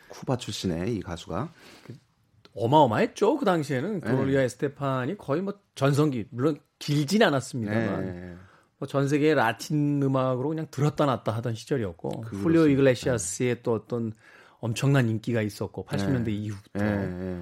쿠바 0.08 0.38
출신의 0.38 0.96
이 0.96 1.02
가수가. 1.02 1.50
어마어마했죠. 2.56 3.38
그 3.38 3.44
당시에는 3.46 4.00
네. 4.00 4.00
글로리아 4.00 4.44
에스테판이 4.44 5.18
거의 5.18 5.42
뭐 5.42 5.56
전성기 5.76 6.28
물론 6.30 6.58
길진 6.80 7.22
않았습니다만 7.24 8.06
네. 8.06 8.36
뭐 8.80 8.95
전 8.95 9.10
세계 9.10 9.34
라틴 9.34 10.02
음악으로 10.04 10.50
그냥 10.50 10.68
들었다 10.72 11.06
놨다 11.06 11.34
하던 11.34 11.54
시절이었고. 11.56 12.24
훌리오 12.28 12.68
이글레시아스의 12.68 13.62
또 13.64 13.74
어떤 13.74 14.14
엄청난 14.64 15.10
인기가 15.10 15.42
있었고 15.42 15.86
80년대 15.86 16.30
이후부터 16.30 16.86
예, 16.86 16.86
예. 16.86 17.42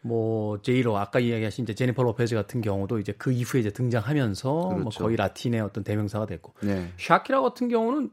뭐 0.00 0.62
제이로 0.62 0.96
아까 0.96 1.18
이야기하신 1.18 1.64
이제 1.64 1.74
제니퍼 1.74 2.02
로페즈 2.02 2.34
같은 2.34 2.62
경우도 2.62 3.00
이제 3.00 3.12
그 3.12 3.32
이후에 3.32 3.60
이제 3.60 3.70
등장하면서 3.70 4.50
뭐 4.50 4.74
그렇죠. 4.76 5.04
거의 5.04 5.16
라틴의 5.16 5.60
어떤 5.60 5.84
대명사가 5.84 6.24
됐고 6.24 6.54
네. 6.62 6.90
샤키라 6.98 7.42
같은 7.42 7.68
경우는 7.68 8.10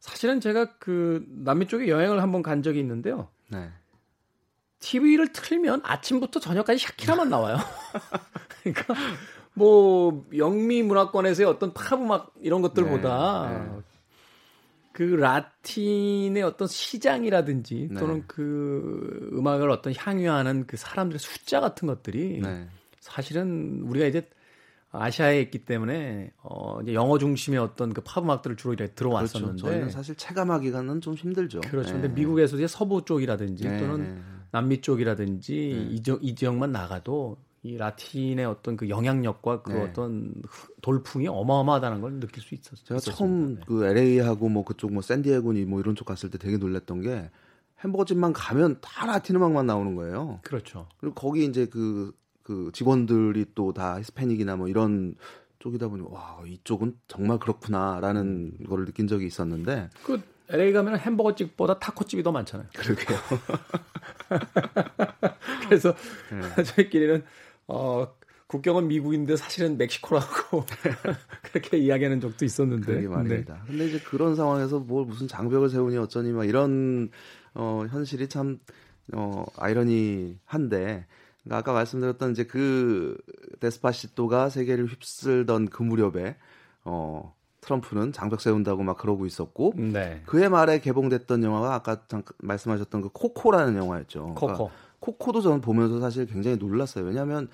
사실은 0.00 0.40
제가 0.40 0.76
그 0.80 1.24
남미 1.28 1.68
쪽에 1.68 1.86
여행을 1.86 2.20
한번 2.20 2.42
간 2.42 2.64
적이 2.64 2.80
있는데요. 2.80 3.28
네. 3.46 3.70
TV를 4.80 5.32
틀면 5.32 5.82
아침부터 5.84 6.40
저녁까지 6.40 6.80
샤키라만 6.84 7.28
나와요. 7.28 7.58
그러니까 8.62 8.94
뭐 9.54 10.26
영미 10.36 10.82
문화권에서의 10.82 11.48
어떤 11.48 11.72
팝 11.72 12.00
음악 12.00 12.32
이런 12.40 12.60
것들보다 12.60 13.50
네, 13.50 13.58
네. 13.58 13.82
그 14.98 15.04
라틴의 15.04 16.42
어떤 16.42 16.66
시장이라든지 16.66 17.86
네. 17.92 18.00
또는 18.00 18.24
그 18.26 19.30
음악을 19.32 19.70
어떤 19.70 19.94
향유하는 19.96 20.66
그 20.66 20.76
사람들의 20.76 21.20
숫자 21.20 21.60
같은 21.60 21.86
것들이 21.86 22.40
네. 22.42 22.66
사실은 22.98 23.84
우리가 23.86 24.06
이제 24.06 24.28
아시아에 24.90 25.40
있기 25.42 25.60
때문에 25.64 26.32
어 26.42 26.80
이제 26.82 26.94
영어 26.94 27.16
중심의 27.16 27.60
어떤 27.60 27.94
그 27.94 28.00
팝 28.00 28.24
음악들을 28.24 28.56
주로 28.56 28.72
이렇게 28.72 28.86
그렇죠. 28.92 28.96
들어왔었는데 28.96 29.62
저희는 29.62 29.90
사실 29.90 30.16
체감하기가는 30.16 31.00
좀 31.00 31.14
힘들죠. 31.14 31.60
그렇죠. 31.60 31.94
네. 31.94 32.00
근데 32.00 32.08
미국에서 32.08 32.56
이제 32.56 32.66
서부 32.66 33.04
쪽이라든지 33.04 33.68
네, 33.68 33.78
또는 33.78 34.16
네. 34.16 34.20
남미 34.50 34.80
쪽이라든지 34.80 35.90
이, 35.92 36.02
지역, 36.02 36.24
이 36.24 36.34
지역만 36.34 36.72
나가도 36.72 37.36
이 37.62 37.76
라틴의 37.76 38.44
어떤 38.44 38.76
그 38.76 38.88
영향력과 38.88 39.62
그 39.62 39.72
네. 39.72 39.82
어떤 39.82 40.32
돌풍이 40.80 41.26
어마어마하다는 41.28 42.00
걸 42.00 42.20
느낄 42.20 42.42
수 42.42 42.54
있었어요. 42.54 42.98
제가 43.00 43.16
처음 43.16 43.60
그 43.66 43.84
LA하고 43.84 44.48
뭐 44.48 44.64
그쪽 44.64 44.92
뭐 44.92 45.02
샌디에고니 45.02 45.64
뭐 45.64 45.80
이런 45.80 45.96
쪽 45.96 46.04
갔을 46.04 46.30
때 46.30 46.38
되게 46.38 46.56
놀랐던 46.56 47.00
게 47.02 47.30
햄버거집만 47.84 48.32
가면 48.32 48.78
다 48.80 49.06
라틴 49.06 49.36
음악만 49.36 49.66
나오는 49.66 49.94
거예요. 49.96 50.40
그렇죠. 50.42 50.88
그리고 50.98 51.14
거기 51.14 51.44
이제 51.44 51.66
그, 51.66 52.12
그 52.42 52.70
직원들이 52.72 53.46
또 53.54 53.72
다 53.72 53.98
히스패닉이나 53.98 54.56
뭐 54.56 54.68
이런 54.68 55.14
쪽이다 55.58 55.88
보니 55.88 56.04
와 56.08 56.38
이쪽은 56.46 56.96
정말 57.08 57.38
그렇구나라는 57.40 58.58
거를 58.68 58.84
느낀 58.84 59.08
적이 59.08 59.26
있었는데 59.26 59.90
그 60.04 60.20
LA 60.50 60.72
가면 60.72 60.96
햄버거 60.98 61.34
집보다 61.34 61.78
타코 61.78 62.04
집이 62.04 62.22
더 62.22 62.32
많잖아요. 62.32 62.68
그러게요. 62.74 63.18
그래서 65.68 65.94
네. 66.56 66.62
저희끼리는 66.62 67.24
어 67.68 68.08
국경은 68.48 68.88
미국인데 68.88 69.36
사실은 69.36 69.76
멕시코라고 69.76 70.64
그렇게 71.52 71.76
이야기하는 71.76 72.20
적도 72.20 72.44
있었는데. 72.44 72.94
그게 72.94 73.06
말입니다. 73.08 73.54
네. 73.54 73.60
근데 73.66 73.86
이제 73.86 73.98
그런 74.00 74.34
상황에서 74.34 74.80
뭘 74.80 75.04
무슨 75.04 75.28
장벽을 75.28 75.68
세우니 75.68 75.96
어쩌니 75.98 76.32
막 76.32 76.48
이런 76.48 77.10
어 77.54 77.84
현실이 77.90 78.28
참 78.28 78.58
어, 79.12 79.44
아이러니한데 79.56 81.06
그러니까 81.44 81.56
아까 81.56 81.72
말씀드렸던 81.72 82.32
이제 82.32 82.44
그 82.44 83.16
데스파시토가 83.60 84.48
세계를 84.48 84.86
휩쓸던 84.86 85.68
그 85.68 85.82
무렵에 85.82 86.36
어 86.84 87.34
트럼프는 87.60 88.12
장벽 88.12 88.40
세운다고 88.40 88.82
막 88.82 88.96
그러고 88.96 89.26
있었고 89.26 89.74
네. 89.76 90.22
그해 90.24 90.48
말에 90.48 90.80
개봉됐던 90.80 91.42
영화가 91.42 91.74
아까 91.74 92.02
잠깐 92.08 92.34
말씀하셨던 92.38 93.02
그 93.02 93.08
코코라는 93.12 93.76
영화였죠. 93.76 94.34
코코. 94.34 94.46
그러니까 94.46 94.74
코코도 95.08 95.40
저는 95.40 95.60
보면서 95.62 96.00
사실 96.00 96.26
굉장히 96.26 96.58
놀랐어요. 96.58 97.04
왜냐하면 97.04 97.48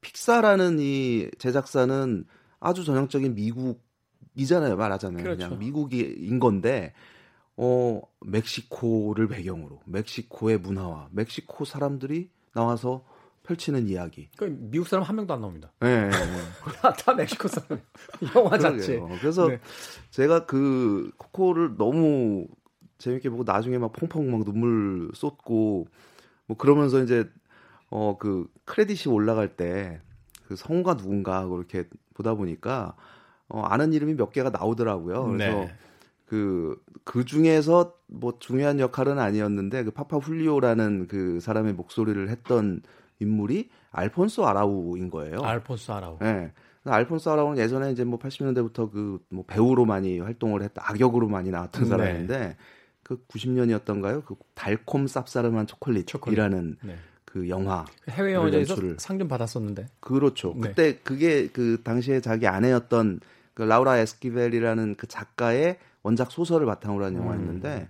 픽사라는 0.00 0.78
이 0.78 1.28
제작사는 1.38 2.24
아주 2.60 2.84
전형적인 2.84 3.34
미국이잖아요. 3.34 4.76
말하자면 4.76 5.22
그렇죠. 5.22 5.48
그냥 5.48 5.58
미국인 5.58 6.38
건데 6.38 6.92
어 7.56 8.00
멕시코를 8.20 9.26
배경으로 9.26 9.80
멕시코의 9.86 10.58
문화와 10.58 11.08
멕시코 11.10 11.64
사람들이 11.64 12.30
나와서 12.54 13.04
펼치는 13.42 13.88
이야기. 13.88 14.28
그러니까 14.36 14.62
미국 14.70 14.86
사람 14.86 15.04
한 15.04 15.16
명도 15.16 15.34
안 15.34 15.40
나옵니다. 15.40 15.72
네. 15.80 16.08
네. 16.08 16.10
다 17.04 17.14
멕시코 17.14 17.48
사람. 17.48 17.80
영화 18.36 18.56
자체. 18.56 19.00
그래서 19.20 19.48
네. 19.48 19.58
제가 20.10 20.46
그 20.46 21.10
코코를 21.16 21.76
너무 21.76 22.46
재밌게 22.98 23.30
보고 23.30 23.42
나중에 23.42 23.78
막 23.78 23.92
펑펑 23.92 24.30
막 24.30 24.44
눈물 24.44 25.10
쏟고 25.14 25.88
뭐 26.50 26.56
그러면서 26.56 27.00
이제 27.02 27.30
어 27.90 28.16
그 28.18 28.48
크레딧이 28.64 29.12
올라갈 29.14 29.56
때 29.56 30.00
그 30.48 30.56
성우가 30.56 30.96
누군가 30.96 31.42
이렇게 31.44 31.84
보다 32.12 32.34
보니까 32.34 32.96
어 33.48 33.62
아는 33.62 33.92
이름이 33.92 34.14
몇 34.16 34.32
개가 34.32 34.50
나오더라고요. 34.50 35.26
그래서 35.26 35.58
네. 35.60 35.74
그, 36.26 36.80
그 37.04 37.24
중에서 37.24 37.94
뭐 38.08 38.34
중요한 38.40 38.80
역할은 38.80 39.20
아니었는데 39.20 39.84
그 39.84 39.90
파파 39.92 40.16
훌리오라는 40.16 41.06
그 41.06 41.38
사람의 41.38 41.74
목소리를 41.74 42.28
했던 42.28 42.82
인물이 43.20 43.68
알폰소 43.92 44.44
아라우인 44.44 45.10
거예요. 45.10 45.40
알폰소 45.42 45.92
아라우. 45.92 46.18
네. 46.20 46.52
알폰소 46.84 47.30
아라우는 47.30 47.58
예전에 47.58 47.92
이제 47.92 48.02
뭐 48.02 48.18
80년대부터 48.18 48.90
그 48.90 49.20
뭐 49.30 49.44
배우로 49.46 49.84
많이 49.84 50.18
활동을 50.18 50.62
했다 50.62 50.82
악역으로 50.84 51.28
많이 51.28 51.50
나왔던 51.50 51.84
네. 51.84 51.88
사람인데 51.88 52.56
그 53.10 53.24
90년이었던가요? 53.26 54.24
그 54.24 54.36
달콤 54.54 55.06
쌉싸름한 55.06 55.66
초콜릿이라는 55.66 56.76
네. 56.80 56.96
그 57.24 57.48
영화 57.48 57.84
그 58.04 58.12
해외 58.12 58.34
영화제에서 58.34 58.76
상좀 58.98 59.26
받았었는데 59.26 59.88
그렇죠. 59.98 60.54
네. 60.56 60.68
그때 60.68 60.98
그게 61.02 61.48
그 61.48 61.80
당시에 61.82 62.20
자기 62.20 62.46
아내였던 62.46 63.18
그 63.54 63.62
라우라 63.62 63.98
에스키벨이라는 63.98 64.94
그 64.94 65.08
작가의 65.08 65.78
원작 66.04 66.30
소설을 66.30 66.66
바탕으로 66.66 67.04
한 67.04 67.16
영화였는데 67.16 67.68
음. 67.68 67.88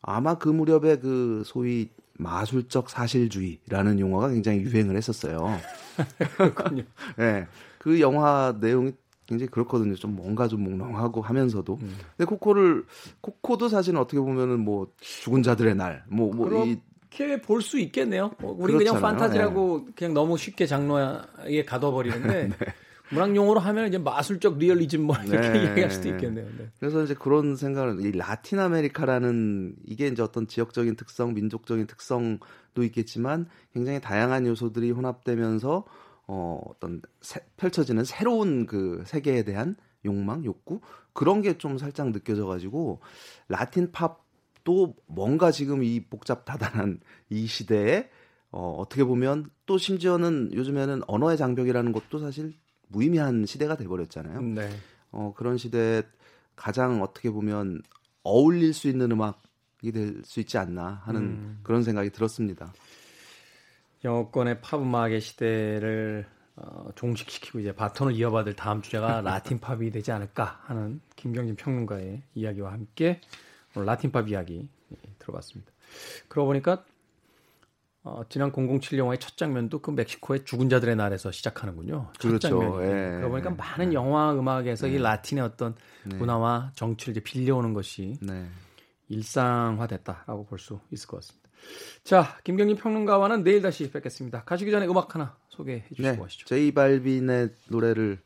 아마 0.00 0.38
그 0.38 0.48
무렵에 0.48 0.98
그 0.98 1.42
소위 1.44 1.90
마술적 2.12 2.88
사실주의라는 2.88 3.98
용어가 3.98 4.28
굉장히 4.28 4.60
유행을 4.60 4.96
했었어요. 4.96 5.58
그렇군요. 6.36 6.84
네. 7.16 7.48
그 7.78 8.00
영화 8.00 8.56
내용이 8.60 8.92
굉장히 9.26 9.50
그렇거든요. 9.50 9.94
좀 9.94 10.16
뭔가 10.16 10.48
좀 10.48 10.64
몽롱하고 10.64 11.22
하면서도. 11.22 11.78
음. 11.80 11.96
근데 12.16 12.28
코코를 12.28 12.84
코코도 13.20 13.68
사실은 13.68 14.00
어떻게 14.00 14.18
보면은 14.20 14.60
뭐 14.60 14.88
죽은 15.00 15.42
자들의 15.42 15.74
날, 15.76 16.04
뭐 16.08 16.32
뭐이 16.34 16.78
이렇게 17.18 17.40
볼 17.40 17.62
수 17.62 17.78
있겠네요. 17.78 18.32
뭐 18.40 18.56
우리 18.58 18.72
그냥 18.72 19.00
판타지라고 19.00 19.84
네. 19.86 19.92
그냥 19.94 20.14
너무 20.14 20.36
쉽게 20.36 20.66
장르에 20.66 21.64
가둬버리는데 21.66 22.48
네. 22.58 22.74
문학 23.10 23.36
용어로 23.36 23.60
하면 23.60 23.88
이제 23.88 23.98
마술적 23.98 24.58
리얼리즘 24.58 25.02
뭐 25.02 25.14
이렇게 25.16 25.50
네. 25.50 25.64
이야기할 25.64 25.90
수도 25.90 26.08
있겠네요. 26.08 26.46
네. 26.58 26.70
그래서 26.80 27.04
이제 27.04 27.14
그런 27.14 27.56
생각을 27.56 28.04
이 28.04 28.12
라틴 28.12 28.58
아메리카라는 28.58 29.76
이게 29.84 30.06
이제 30.06 30.22
어떤 30.22 30.46
지역적인 30.46 30.96
특성, 30.96 31.34
민족적인 31.34 31.86
특성도 31.86 32.82
있겠지만 32.82 33.46
굉장히 33.74 34.00
다양한 34.00 34.46
요소들이 34.46 34.90
혼합되면서 34.92 35.84
어 36.34 36.58
어떤 36.66 37.02
새, 37.20 37.40
펼쳐지는 37.58 38.04
새로운 38.04 38.64
그 38.64 39.02
세계에 39.06 39.42
대한 39.44 39.76
욕망, 40.06 40.44
욕구 40.46 40.80
그런 41.12 41.42
게 41.42 41.58
좀 41.58 41.76
살짝 41.76 42.10
느껴져 42.10 42.46
가지고 42.46 43.00
라틴 43.48 43.92
팝도 43.92 44.96
뭔가 45.06 45.50
지금 45.50 45.84
이 45.84 46.00
복잡 46.08 46.46
다단한 46.46 47.00
이 47.28 47.46
시대에 47.46 48.08
어, 48.50 48.76
어떻게 48.78 49.04
보면 49.04 49.50
또 49.66 49.76
심지어는 49.76 50.50
요즘에는 50.54 51.02
언어의 51.06 51.36
장벽이라는 51.36 51.92
것도 51.92 52.18
사실 52.18 52.54
무의미한 52.88 53.44
시대가 53.46 53.76
돼 53.76 53.86
버렸잖아요. 53.86 54.40
네. 54.42 54.70
어, 55.10 55.34
그런 55.36 55.58
시대에 55.58 56.02
가장 56.56 57.02
어떻게 57.02 57.30
보면 57.30 57.82
어울릴 58.22 58.72
수 58.72 58.88
있는 58.88 59.10
음악이 59.12 59.92
될 59.92 60.22
수 60.24 60.40
있지 60.40 60.56
않나 60.58 61.02
하는 61.04 61.20
음. 61.22 61.60
그런 61.62 61.82
생각이 61.82 62.10
들었습니다. 62.10 62.72
영어권의 64.04 64.60
팝 64.60 64.80
음악의 64.80 65.20
시대를 65.20 66.26
어, 66.56 66.90
종식시키고 66.94 67.60
이제 67.60 67.72
바톤을 67.74 68.12
이어받을 68.14 68.54
다음 68.54 68.82
주제가 68.82 69.20
라틴 69.22 69.58
팝이 69.60 69.90
되지 69.90 70.12
않을까 70.12 70.60
하는 70.64 71.00
김경진 71.16 71.56
평론가의 71.56 72.22
이야기와 72.34 72.72
함께 72.72 73.20
오늘 73.74 73.86
라틴 73.86 74.12
팝 74.12 74.28
이야기 74.28 74.68
들어봤습니다. 75.18 75.72
그러고 76.28 76.48
보니까 76.48 76.84
어, 78.04 78.22
지난 78.28 78.50
007 78.52 78.98
영화의 78.98 79.18
첫 79.18 79.36
장면도 79.36 79.78
그 79.80 79.92
멕시코의 79.92 80.44
죽은 80.44 80.68
자들의 80.68 80.96
날에서 80.96 81.30
시작하는군요. 81.30 82.10
첫 82.18 82.28
그렇죠. 82.28 82.48
장면이. 82.48 82.84
예. 82.84 83.10
그러고 83.18 83.30
보니까 83.30 83.50
많은 83.50 83.90
예. 83.90 83.94
영화 83.94 84.32
음악에서 84.34 84.88
이 84.88 84.92
네. 84.92 84.98
라틴의 84.98 85.44
어떤 85.44 85.76
네. 86.04 86.16
문화와 86.16 86.72
정치를 86.74 87.12
이제 87.12 87.20
빌려오는 87.22 87.72
것이 87.72 88.18
네. 88.20 88.48
일상화됐다라고 89.08 90.46
볼 90.46 90.58
수 90.58 90.80
있을 90.90 91.06
것 91.06 91.18
같습니다. 91.18 91.41
자, 92.04 92.36
김경림 92.44 92.76
평론가와는 92.76 93.44
내일 93.44 93.62
다시 93.62 93.90
뵙겠습니다. 93.90 94.42
가시기 94.44 94.70
전에 94.70 94.86
음악 94.86 95.14
하나 95.14 95.36
소개해 95.48 95.84
주시고 95.90 96.02
네, 96.08 96.16
하시죠. 96.16 96.46
제이 96.46 96.72
발빈의 96.72 97.50
노래를 97.68 98.18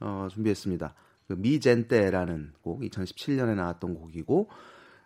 어, 0.00 0.28
준비했습니다. 0.30 0.94
그 1.28 1.34
미젠테라는 1.34 2.52
곡 2.62 2.80
2017년에 2.80 3.54
나왔던 3.54 3.94
곡이고 3.94 4.48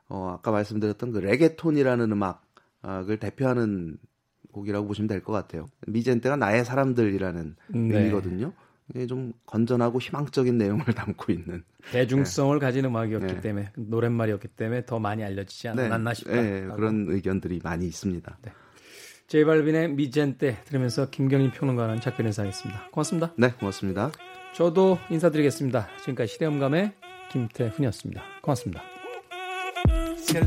어, 0.08 0.34
아까 0.38 0.50
말씀드렸던 0.52 1.12
그 1.12 1.18
레게톤이라는 1.18 2.12
음악을 2.12 3.18
대표하는 3.18 3.98
곡이라고 4.52 4.86
보시면 4.86 5.08
될 5.08 5.20
것 5.22 5.32
같아요. 5.32 5.70
미젠테가 5.86 6.36
나의 6.36 6.64
사람들이라는 6.64 7.56
네. 7.68 7.78
의미거든요. 7.98 8.52
좀 9.08 9.32
건전하고 9.46 10.00
희망적인 10.00 10.58
내용을 10.58 10.84
담고 10.94 11.32
있는 11.32 11.64
대중성을 11.90 12.58
네. 12.58 12.64
가진 12.64 12.84
음악이었기 12.84 13.26
네. 13.26 13.40
때문에 13.40 13.72
노랫말이었기 13.76 14.48
때문에 14.48 14.84
더 14.86 14.98
많이 14.98 15.24
알려지지 15.24 15.70
네. 15.74 15.86
않았나 15.86 16.14
싶다. 16.14 16.32
네, 16.32 16.66
그런 16.74 17.06
의견들이 17.08 17.60
많이 17.62 17.86
있습니다. 17.86 18.38
네. 18.42 18.52
제이발빈의 19.26 19.94
미젠테 19.94 20.58
들으면서 20.66 21.08
김경림 21.10 21.52
평론가는 21.52 22.00
작별 22.00 22.26
인사하겠습니다. 22.26 22.90
고맙습니다. 22.90 23.32
네, 23.38 23.52
고맙습니다. 23.52 24.12
저도 24.54 24.98
인사드리겠습니다. 25.10 25.88
지금까지 26.00 26.34
시대음감의 26.34 26.92
김태훈이었습니다. 27.32 28.22
고맙습니다. 28.42 28.82
Si 30.26 30.40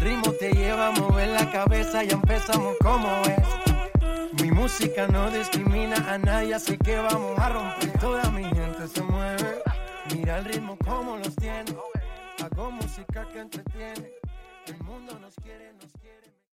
Mi 4.42 4.52
música 4.52 5.08
no 5.08 5.32
discrimina 5.32 5.96
a 6.14 6.18
nadie, 6.18 6.54
así 6.54 6.78
que 6.78 6.98
vamos 6.98 7.38
a 7.40 7.50
romper. 7.50 7.92
Toda 8.00 8.30
mi 8.32 8.44
gente 8.44 8.88
se 8.88 9.02
mueve. 9.02 9.64
Mira 10.14 10.38
el 10.38 10.46
ritmo 10.46 10.78
como 10.78 11.18
los 11.18 11.36
tiene. 11.36 11.76
Hago 12.44 12.72
música 12.72 13.28
que 13.32 13.40
entretiene. 13.40 14.12
El 14.68 14.84
mundo 14.84 15.18
nos 15.20 15.34
quiere, 15.36 15.74
nos 15.74 15.92
quiere. 16.02 16.27